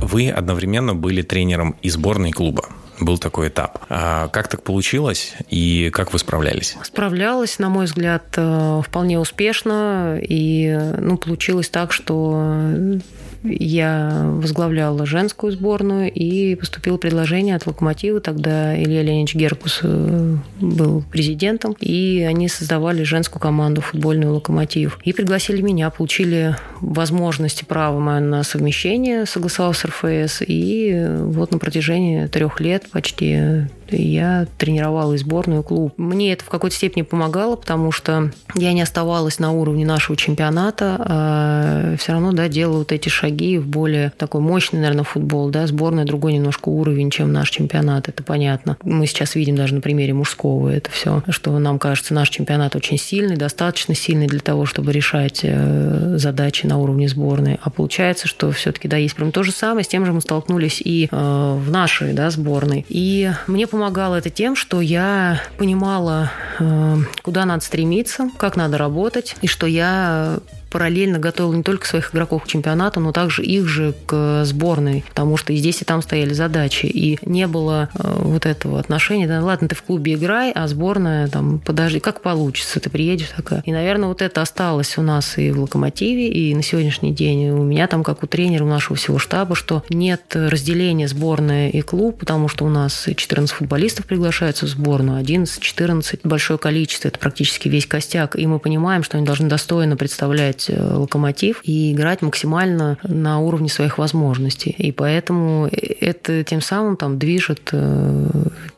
Вы 0.00 0.30
одновременно 0.30 0.94
были 0.94 1.22
тренером 1.22 1.76
и 1.82 1.90
сборной 1.90 2.32
клуба 2.32 2.64
был 3.00 3.18
такой 3.18 3.48
этап. 3.48 3.84
А 3.88 4.28
как 4.28 4.48
так 4.48 4.62
получилось 4.62 5.34
и 5.48 5.90
как 5.92 6.12
вы 6.12 6.18
справлялись? 6.18 6.76
Справлялась, 6.82 7.58
на 7.58 7.68
мой 7.68 7.86
взгляд, 7.86 8.24
э, 8.36 8.82
вполне 8.84 9.18
успешно. 9.18 10.18
И 10.20 10.76
ну, 10.98 11.16
получилось 11.16 11.68
так, 11.68 11.92
что 11.92 13.00
я 13.42 14.22
возглавляла 14.24 15.06
женскую 15.06 15.52
сборную, 15.52 16.10
и 16.12 16.54
поступило 16.54 16.96
предложение 16.96 17.56
от 17.56 17.66
«Локомотива». 17.66 18.20
Тогда 18.20 18.76
Илья 18.80 19.02
Леонидович 19.02 19.34
Геркус 19.34 19.80
э, 19.82 20.36
был 20.60 21.02
президентом, 21.10 21.76
и 21.80 22.26
они 22.28 22.48
создавали 22.48 23.02
женскую 23.02 23.40
команду 23.40 23.80
футбольную 23.80 24.34
«Локомотив». 24.34 24.98
И 25.04 25.12
пригласили 25.12 25.62
меня, 25.62 25.90
получили 25.90 26.56
возможность 26.80 27.62
и 27.62 27.64
право 27.64 27.98
мое 27.98 28.20
на 28.20 28.42
совмещение, 28.42 29.26
согласовав 29.26 29.76
с 29.76 29.84
РФС, 29.84 30.42
и 30.46 31.06
вот 31.20 31.52
на 31.52 31.58
протяжении 31.58 32.26
трех 32.26 32.60
лет 32.60 32.86
почти 32.90 33.66
я 33.90 34.46
тренировала 34.58 35.14
и 35.14 35.18
сборную, 35.18 35.62
и 35.62 35.64
клуб. 35.64 35.94
Мне 35.96 36.32
это 36.32 36.44
в 36.44 36.48
какой-то 36.48 36.76
степени 36.76 37.02
помогало, 37.02 37.56
потому 37.56 37.92
что 37.92 38.32
я 38.54 38.72
не 38.72 38.82
оставалась 38.82 39.38
на 39.38 39.52
уровне 39.52 39.84
нашего 39.86 40.16
чемпионата, 40.16 40.96
а 40.98 41.96
все 41.98 42.12
равно 42.12 42.32
да, 42.32 42.48
делала 42.48 42.78
вот 42.78 42.92
эти 42.92 43.08
шаги 43.08 43.58
в 43.58 43.66
более 43.66 44.12
такой 44.16 44.40
мощный, 44.40 44.80
наверное, 44.80 45.04
футбол. 45.04 45.50
Да, 45.50 45.66
сборная 45.66 46.04
другой 46.04 46.34
немножко 46.34 46.68
уровень, 46.68 47.10
чем 47.10 47.32
наш 47.32 47.50
чемпионат, 47.50 48.08
это 48.08 48.22
понятно. 48.22 48.76
Мы 48.82 49.06
сейчас 49.06 49.34
видим 49.34 49.56
даже 49.56 49.74
на 49.74 49.80
примере 49.80 50.14
мужского 50.14 50.68
это 50.68 50.90
все, 50.90 51.22
что 51.28 51.58
нам 51.58 51.78
кажется, 51.78 52.14
наш 52.14 52.30
чемпионат 52.30 52.76
очень 52.76 52.98
сильный, 52.98 53.36
достаточно 53.36 53.94
сильный 53.94 54.26
для 54.26 54.40
того, 54.40 54.66
чтобы 54.66 54.92
решать 54.92 55.40
э, 55.42 56.14
задачи 56.16 56.66
на 56.66 56.78
уровне 56.78 57.08
сборной. 57.08 57.58
А 57.62 57.70
получается, 57.70 58.28
что 58.28 58.50
все-таки, 58.52 58.88
да, 58.88 58.96
есть 58.96 59.14
прям 59.14 59.32
то 59.32 59.42
же 59.42 59.52
самое, 59.52 59.84
с 59.84 59.88
тем 59.88 60.06
же 60.06 60.12
мы 60.12 60.20
столкнулись 60.20 60.80
и 60.84 61.08
э, 61.10 61.54
в 61.58 61.70
нашей 61.70 62.12
да, 62.12 62.30
сборной. 62.30 62.86
И 62.88 63.30
мне 63.46 63.66
помогало 63.66 63.77
помогало 63.78 64.16
это 64.16 64.28
тем, 64.28 64.56
что 64.56 64.80
я 64.80 65.40
понимала, 65.56 66.32
э, 66.58 66.96
куда 67.22 67.44
надо 67.44 67.62
стремиться, 67.64 68.28
как 68.36 68.56
надо 68.56 68.76
работать, 68.76 69.36
и 69.40 69.46
что 69.46 69.68
я 69.68 70.40
параллельно 70.70 71.18
готовил 71.18 71.52
не 71.52 71.62
только 71.62 71.86
своих 71.86 72.14
игроков 72.14 72.44
к 72.44 72.46
чемпионату, 72.46 73.00
но 73.00 73.12
также 73.12 73.42
их 73.42 73.66
же 73.66 73.94
к 74.06 74.44
сборной, 74.44 75.04
потому 75.08 75.36
что 75.36 75.52
и 75.52 75.56
здесь, 75.56 75.82
и 75.82 75.84
там 75.84 76.02
стояли 76.02 76.32
задачи. 76.32 76.86
И 76.86 77.18
не 77.22 77.46
было 77.46 77.88
э, 77.94 78.20
вот 78.22 78.46
этого 78.46 78.78
отношения, 78.78 79.26
да, 79.26 79.42
ладно, 79.42 79.68
ты 79.68 79.74
в 79.74 79.82
клубе 79.82 80.14
играй, 80.14 80.52
а 80.52 80.66
сборная 80.68 81.28
там, 81.28 81.60
подожди, 81.60 82.00
как 82.00 82.20
получится, 82.20 82.80
ты 82.80 82.90
приедешь 82.90 83.30
такая. 83.34 83.62
И, 83.64 83.72
наверное, 83.72 84.08
вот 84.08 84.22
это 84.22 84.42
осталось 84.42 84.98
у 84.98 85.02
нас 85.02 85.38
и 85.38 85.50
в 85.50 85.60
«Локомотиве», 85.60 86.28
и 86.28 86.54
на 86.54 86.62
сегодняшний 86.62 87.12
день 87.12 87.50
у 87.50 87.62
меня 87.62 87.86
там, 87.86 88.04
как 88.04 88.22
у 88.22 88.26
тренера 88.26 88.64
у 88.64 88.68
нашего 88.68 88.96
всего 88.96 89.18
штаба, 89.18 89.54
что 89.54 89.82
нет 89.88 90.22
разделения 90.34 91.08
сборная 91.08 91.70
и 91.70 91.80
клуб, 91.80 92.18
потому 92.18 92.48
что 92.48 92.64
у 92.64 92.68
нас 92.68 93.08
14 93.14 93.54
футболистов 93.54 94.06
приглашаются 94.06 94.66
в 94.66 94.68
сборную, 94.68 95.22
11-14, 95.22 96.20
большое 96.24 96.58
количество, 96.58 97.08
это 97.08 97.18
практически 97.18 97.68
весь 97.68 97.86
костяк, 97.86 98.36
и 98.36 98.46
мы 98.46 98.58
понимаем, 98.58 99.02
что 99.02 99.16
они 99.16 99.26
должны 99.26 99.48
достойно 99.48 99.96
представлять 99.96 100.57
поддерживать 100.58 100.66
э, 100.68 100.96
локомотив 100.96 101.60
и 101.62 101.92
играть 101.92 102.22
максимально 102.22 102.98
на 103.02 103.38
уровне 103.40 103.68
своих 103.68 103.98
возможностей. 103.98 104.74
И 104.78 104.92
поэтому 104.92 105.68
это 105.68 106.44
тем 106.44 106.60
самым 106.60 106.96
там 106.96 107.18
движет 107.18 107.70
э, 107.72 108.28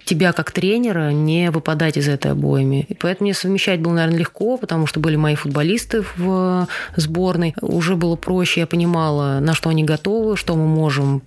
тебя 0.05 0.33
как 0.33 0.51
тренера 0.53 1.11
не 1.11 1.51
выпадать 1.51 1.97
из 1.97 2.09
этой 2.09 2.33
обоими. 2.33 2.87
И 2.89 2.95
поэтому 2.95 3.27
мне 3.27 3.35
совмещать 3.35 3.81
было, 3.81 3.95
наверное, 3.95 4.19
легко, 4.19 4.57
потому 4.57 4.87
что 4.87 5.01
были 5.01 5.17
мои 5.17 5.35
футболисты 5.35 6.05
в 6.17 6.69
сборной. 6.97 7.55
Уже 7.61 7.97
было 7.97 8.17
проще, 8.17 8.61
я 8.61 8.67
понимала, 8.67 9.41
на 9.41 9.55
что 9.55 9.71
они 9.71 9.85
готовы, 9.85 10.37
что 10.37 10.57
мы 10.57 10.67
можем 10.67 11.23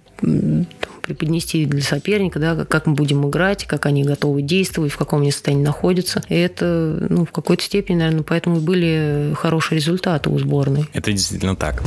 преподнести 1.04 1.66
для 1.66 1.82
соперника, 1.82 2.40
да, 2.40 2.66
как 2.66 2.88
мы 2.88 2.94
будем 2.94 3.28
играть, 3.30 3.66
как 3.66 3.86
они 3.86 4.04
готовы 4.04 4.42
действовать, 4.42 4.92
в 4.92 4.98
каком 4.98 5.22
они 5.22 5.32
состоянии 5.32 5.64
находятся. 5.64 6.24
И 6.30 6.36
это, 6.36 7.06
ну, 7.10 7.26
в 7.26 7.32
какой-то 7.32 7.64
степени, 7.64 7.98
наверное, 7.98 8.24
поэтому 8.24 8.58
и 8.58 8.60
были 8.60 9.34
хорошие 9.36 9.78
результаты 9.78 10.30
у 10.30 10.40
сборной. 10.40 10.86
Это 10.94 11.12
действительно 11.12 11.56
так. 11.56 11.84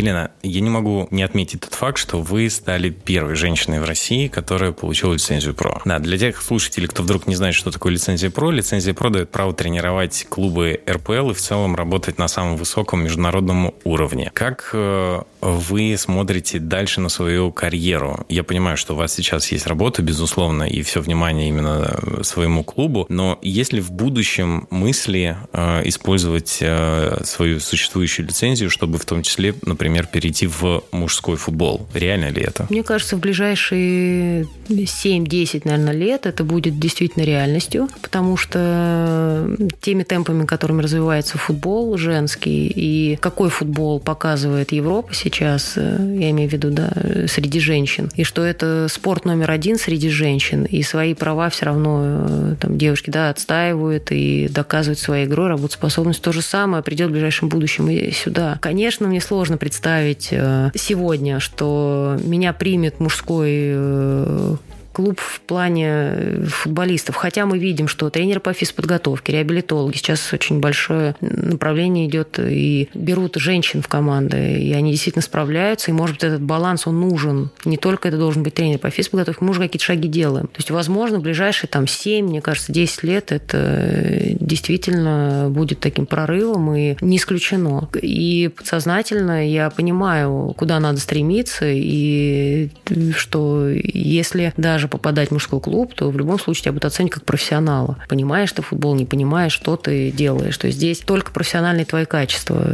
Елена, 0.00 0.30
я 0.42 0.60
не 0.60 0.70
могу 0.70 1.08
не 1.10 1.22
отметить 1.22 1.60
тот 1.60 1.74
факт, 1.74 1.98
что 1.98 2.20
вы 2.22 2.48
стали 2.48 2.88
первой 2.90 3.34
женщиной 3.34 3.80
в 3.80 3.84
России, 3.84 4.28
которая 4.28 4.72
получила 4.72 5.12
лицензию 5.12 5.54
ПРО. 5.54 5.82
Да, 5.84 5.98
для 5.98 6.16
тех 6.16 6.40
слушателей, 6.40 6.88
кто 6.88 7.02
вдруг 7.02 7.26
не 7.26 7.34
знает, 7.34 7.54
что 7.54 7.70
такое 7.70 7.92
лицензия 7.92 8.30
ПРО, 8.30 8.50
лицензия 8.50 8.94
ПРО 8.94 9.10
дает 9.10 9.30
право 9.30 9.52
тренировать 9.52 10.26
клубы 10.28 10.80
РПЛ 10.88 11.30
и 11.30 11.34
в 11.34 11.40
целом 11.40 11.76
работать 11.76 12.18
на 12.18 12.28
самом 12.28 12.56
высоком 12.56 13.04
международном 13.04 13.74
уровне. 13.84 14.30
Как 14.32 14.70
э, 14.72 15.20
вы 15.42 15.96
смотрите 15.98 16.58
дальше 16.58 17.00
на 17.00 17.10
свою 17.10 17.52
карьеру? 17.52 18.24
Я 18.28 18.42
понимаю, 18.42 18.78
что 18.78 18.94
у 18.94 18.96
вас 18.96 19.12
сейчас 19.12 19.52
есть 19.52 19.66
работа, 19.66 20.02
безусловно, 20.02 20.62
и 20.64 20.80
все 20.82 21.00
внимание 21.00 21.48
именно 21.48 22.22
своему 22.22 22.64
клубу, 22.64 23.04
но 23.10 23.38
есть 23.42 23.74
ли 23.74 23.80
в 23.80 23.92
будущем 23.92 24.66
мысли 24.70 25.36
э, 25.52 25.82
использовать 25.84 26.58
э, 26.62 27.20
свою 27.24 27.60
существующую 27.60 28.26
лицензию, 28.26 28.70
чтобы 28.70 28.98
в 28.98 29.04
том 29.04 29.22
числе, 29.22 29.54
например, 29.62 29.89
например, 29.90 30.06
перейти 30.06 30.46
в 30.46 30.84
мужской 30.92 31.36
футбол. 31.36 31.86
Реально 31.94 32.30
ли 32.30 32.42
это? 32.42 32.66
Мне 32.70 32.82
кажется, 32.82 33.16
в 33.16 33.20
ближайшие 33.20 34.46
7-10, 34.68 35.62
наверное, 35.64 35.92
лет 35.92 36.26
это 36.26 36.44
будет 36.44 36.78
действительно 36.78 37.24
реальностью, 37.24 37.88
потому 38.00 38.36
что 38.36 39.50
теми 39.80 40.04
темпами, 40.04 40.46
которыми 40.46 40.82
развивается 40.82 41.38
футбол 41.38 41.96
женский, 41.96 42.68
и 42.68 43.16
какой 43.16 43.50
футбол 43.50 43.98
показывает 43.98 44.72
Европа 44.72 45.12
сейчас, 45.12 45.74
э, 45.76 46.16
я 46.20 46.30
имею 46.30 46.48
в 46.48 46.52
виду, 46.52 46.70
да, 46.70 46.92
среди 47.26 47.58
женщин, 47.58 48.10
и 48.14 48.22
что 48.22 48.42
это 48.42 48.86
спорт 48.88 49.24
номер 49.24 49.50
один 49.50 49.76
среди 49.76 50.08
женщин, 50.08 50.64
и 50.64 50.82
свои 50.82 51.14
права 51.14 51.50
все 51.50 51.66
равно 51.66 52.02
э, 52.04 52.54
там 52.60 52.78
девушки, 52.78 53.10
да, 53.10 53.30
отстаивают 53.30 54.12
и 54.12 54.48
доказывают 54.48 55.00
своей 55.00 55.26
игрой 55.26 55.48
работоспособность. 55.48 56.22
То 56.22 56.32
же 56.32 56.42
самое 56.42 56.82
придет 56.82 57.08
в 57.08 57.12
ближайшем 57.12 57.48
будущем 57.48 57.90
и 57.90 58.12
сюда. 58.12 58.58
Конечно, 58.60 59.08
мне 59.08 59.20
сложно 59.20 59.56
представить 59.56 59.69
представить 59.70 60.30
э, 60.32 60.72
сегодня, 60.74 61.38
что 61.38 62.16
меня 62.24 62.52
примет 62.52 62.98
мужской 62.98 63.50
э, 63.52 64.56
клуб 64.92 65.20
в 65.20 65.40
плане 65.40 65.86
э, 65.88 66.44
футболистов. 66.46 67.16
Хотя 67.16 67.46
мы 67.46 67.58
видим, 67.58 67.88
что 67.88 68.10
тренеры 68.10 68.40
по 68.40 68.52
физподготовке, 68.52 69.32
реабилитологи, 69.32 69.96
сейчас 69.96 70.32
очень 70.32 70.60
большое 70.60 71.16
направление 71.20 72.06
идет 72.06 72.38
и 72.38 72.88
берут 72.94 73.36
женщин 73.36 73.82
в 73.82 73.88
команды, 73.88 74.60
и 74.60 74.72
они 74.72 74.92
действительно 74.92 75.22
справляются, 75.22 75.90
и, 75.90 75.94
может 75.94 76.16
быть, 76.16 76.24
этот 76.24 76.42
баланс, 76.42 76.86
он 76.86 77.00
нужен. 77.00 77.50
Не 77.64 77.76
только 77.76 78.08
это 78.08 78.18
должен 78.18 78.42
быть 78.42 78.54
тренер 78.54 78.78
по 78.78 78.90
физподготовке, 78.90 79.44
мы 79.44 79.50
уже 79.50 79.60
какие-то 79.60 79.84
шаги 79.84 80.08
делаем. 80.08 80.46
То 80.46 80.58
есть, 80.58 80.70
возможно, 80.70 81.18
в 81.18 81.22
ближайшие 81.22 81.68
там 81.68 81.86
7, 81.86 82.26
мне 82.26 82.40
кажется, 82.40 82.72
10 82.72 83.02
лет 83.04 83.32
это 83.32 84.36
действительно 84.40 85.48
будет 85.50 85.80
таким 85.80 86.06
прорывом, 86.06 86.74
и 86.74 86.96
не 87.00 87.16
исключено. 87.16 87.88
И 88.00 88.48
подсознательно 88.48 89.48
я 89.48 89.70
понимаю, 89.70 90.54
куда 90.56 90.80
надо 90.80 90.98
стремиться, 90.98 91.66
и 91.66 92.70
что 93.16 93.68
если 93.68 94.52
даже 94.56 94.88
попадать 94.90 95.28
в 95.28 95.32
мужской 95.32 95.60
клуб, 95.60 95.94
то 95.94 96.10
в 96.10 96.18
любом 96.18 96.38
случае 96.38 96.64
тебя 96.64 96.72
будут 96.72 96.86
оценивать 96.86 97.14
как 97.14 97.24
профессионала. 97.24 97.96
Понимаешь 98.08 98.52
ты 98.52 98.62
футбол, 98.62 98.94
не 98.94 99.06
понимаешь, 99.06 99.52
что 99.52 99.76
ты 99.76 100.10
делаешь. 100.10 100.56
То 100.58 100.66
есть 100.66 100.78
здесь 100.78 100.98
только 100.98 101.30
профессиональные 101.32 101.84
твои 101.84 102.04
качества. 102.04 102.64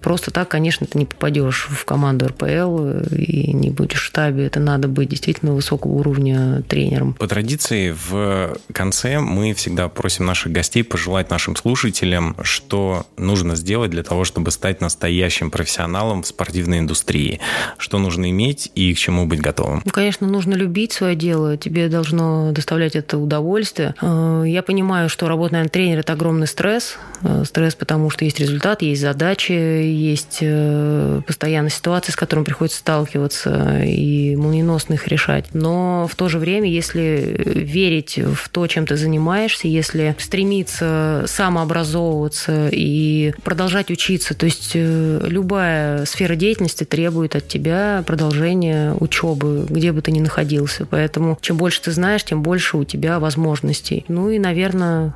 Просто 0.00 0.30
так, 0.30 0.48
конечно, 0.48 0.86
ты 0.86 0.98
не 0.98 1.06
попадешь 1.06 1.66
в 1.68 1.84
команду 1.84 2.28
РПЛ 2.28 3.14
и 3.16 3.52
не 3.52 3.70
будешь 3.70 4.00
в 4.00 4.04
штабе. 4.04 4.46
Это 4.46 4.60
надо 4.60 4.88
быть 4.88 5.08
действительно 5.08 5.52
высокого 5.52 5.92
уровня 5.92 6.62
тренером. 6.68 7.14
По 7.14 7.26
традиции 7.26 7.92
в 7.92 8.56
конце 8.72 9.20
мы 9.20 9.54
всегда 9.54 9.88
просим 9.88 10.26
наших 10.26 10.52
гостей 10.52 10.84
пожелать 10.84 11.30
нашим 11.30 11.56
слушателям, 11.56 12.36
что 12.42 13.06
нужно 13.16 13.56
сделать 13.56 13.90
для 13.90 14.02
того, 14.02 14.24
чтобы 14.24 14.50
стать 14.50 14.80
настоящим 14.80 15.50
профессионалом 15.50 16.22
в 16.22 16.26
спортивной 16.26 16.78
индустрии. 16.78 17.40
Что 17.78 17.98
нужно 17.98 18.30
иметь 18.30 18.70
и 18.74 18.92
к 18.94 18.98
чему 18.98 19.26
быть 19.26 19.40
готовым? 19.40 19.82
Ну, 19.84 19.90
конечно, 19.90 20.26
нужно 20.26 20.54
любить 20.54 20.92
свое 20.92 21.16
дело, 21.16 21.51
тебе 21.56 21.88
должно 21.88 22.52
доставлять 22.52 22.96
это 22.96 23.18
удовольствие. 23.18 23.94
Э, 24.00 24.44
я 24.46 24.62
понимаю, 24.62 25.08
что 25.08 25.28
работа, 25.28 25.54
наверное, 25.54 25.70
тренер– 25.70 25.98
это 26.00 26.12
огромный 26.12 26.46
стресс. 26.46 26.96
Э, 27.22 27.44
стресс, 27.46 27.74
потому 27.74 28.10
что 28.10 28.24
есть 28.24 28.40
результат, 28.40 28.82
есть 28.82 29.00
задачи, 29.00 29.52
есть 29.52 30.38
э, 30.40 31.20
постоянная 31.26 31.70
ситуация, 31.70 32.12
с 32.12 32.16
которой 32.16 32.44
приходится 32.44 32.78
сталкиваться, 32.78 33.82
и 33.84 34.36
молниеносно 34.36 34.94
их 34.94 35.06
решать. 35.08 35.46
Но 35.52 36.08
в 36.10 36.14
то 36.16 36.28
же 36.28 36.38
время, 36.38 36.68
если 36.68 37.42
верить 37.44 38.18
в 38.18 38.48
то, 38.48 38.66
чем 38.66 38.86
ты 38.86 38.96
занимаешься, 38.96 39.68
если 39.68 40.16
стремиться 40.18 41.24
самообразовываться 41.26 42.68
и 42.72 43.32
продолжать 43.44 43.90
учиться, 43.90 44.34
то 44.34 44.46
есть 44.46 44.72
любая 44.74 46.04
сфера 46.06 46.34
деятельности 46.34 46.84
требует 46.84 47.36
от 47.36 47.48
тебя 47.48 48.02
продолжения 48.06 48.94
учебы, 48.98 49.66
где 49.68 49.92
бы 49.92 50.02
ты 50.02 50.12
ни 50.12 50.20
находился. 50.20 50.86
Поэтому 50.86 51.38
чем 51.42 51.56
больше 51.56 51.82
ты 51.82 51.90
знаешь, 51.90 52.24
тем 52.24 52.40
больше 52.42 52.78
у 52.78 52.84
тебя 52.84 53.18
возможностей. 53.18 54.04
Ну 54.08 54.30
и, 54.30 54.38
наверное, 54.38 55.12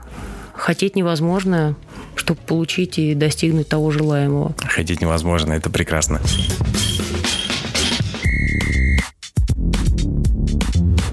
хотеть 0.52 0.96
невозможно, 0.96 1.76
чтобы 2.16 2.40
получить 2.40 2.98
и 2.98 3.14
достигнуть 3.14 3.68
того 3.68 3.90
желаемого. 3.92 4.54
Хотеть 4.66 5.00
невозможно, 5.00 5.52
это 5.52 5.70
прекрасно. 5.70 6.20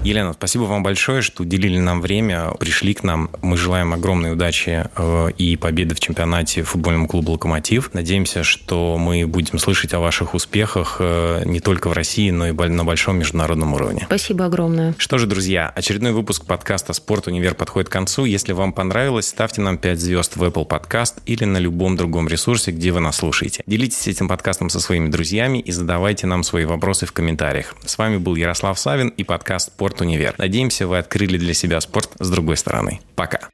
Елена, 0.04 0.34
спасибо 0.34 0.64
вам 0.64 0.82
большое, 0.82 1.22
что 1.22 1.44
уделили 1.44 1.78
нам 1.78 2.02
время, 2.02 2.50
пришли 2.60 2.92
к 2.92 3.04
нам. 3.04 3.30
Мы 3.40 3.56
желаем 3.56 3.94
огромной 3.94 4.32
удачи 4.32 4.86
э, 4.94 5.30
и 5.38 5.56
победы 5.56 5.94
в 5.94 6.00
чемпионате 6.00 6.62
футбольному 6.62 7.08
клубу 7.08 7.32
«Локомотив». 7.32 7.88
Надеемся, 7.94 8.42
что 8.42 8.98
мы 8.98 9.26
будем 9.26 9.58
слышать 9.58 9.94
о 9.94 10.00
ваших 10.00 10.34
успехах 10.34 10.96
э, 11.00 11.44
не 11.46 11.60
только 11.60 11.88
в 11.88 11.94
России, 11.94 12.28
но 12.28 12.48
и 12.48 12.52
на 12.52 12.84
большом 12.84 13.16
международном 13.16 13.72
уровне. 13.72 14.02
Спасибо 14.04 14.44
огромное. 14.44 14.94
Что 14.98 15.16
же, 15.16 15.26
друзья, 15.26 15.72
очередной 15.74 16.12
выпуск 16.12 16.44
подкаста 16.44 16.92
«Спорт 16.92 17.26
Универ» 17.26 17.54
подходит 17.54 17.88
к 17.88 17.92
концу. 17.92 18.26
Если 18.26 18.52
вам 18.52 18.74
понравилось, 18.74 19.28
ставьте 19.28 19.62
нам 19.62 19.78
5 19.78 19.98
звезд 19.98 20.36
в 20.36 20.44
Apple 20.44 20.68
Podcast 20.68 21.14
или 21.24 21.46
на 21.46 21.56
любом 21.56 21.96
другом 21.96 22.28
ресурсе, 22.28 22.72
где 22.72 22.92
вы 22.92 23.00
нас 23.00 23.16
слушаете. 23.16 23.62
Делитесь 23.66 24.06
этим 24.06 24.28
подкастом 24.28 24.68
со 24.68 24.80
своими 24.80 25.08
друзьями 25.08 25.60
и 25.60 25.72
задавайте 25.72 26.26
нам 26.26 26.42
свои 26.42 26.66
вопросы 26.66 27.06
в 27.06 27.12
комментариях. 27.12 27.74
С 27.86 27.96
вами 27.96 28.18
был 28.18 28.34
Ярослав 28.34 28.78
Савин 28.78 29.08
и 29.08 29.24
подкаст 29.24 29.68
«Спорт 29.68 29.93
Спорт 29.94 30.08
Универ. 30.08 30.34
Надеемся, 30.38 30.88
вы 30.88 30.98
открыли 30.98 31.38
для 31.38 31.54
себя 31.54 31.80
спорт 31.80 32.10
с 32.18 32.28
другой 32.28 32.56
стороны. 32.56 32.98
Пока. 33.14 33.50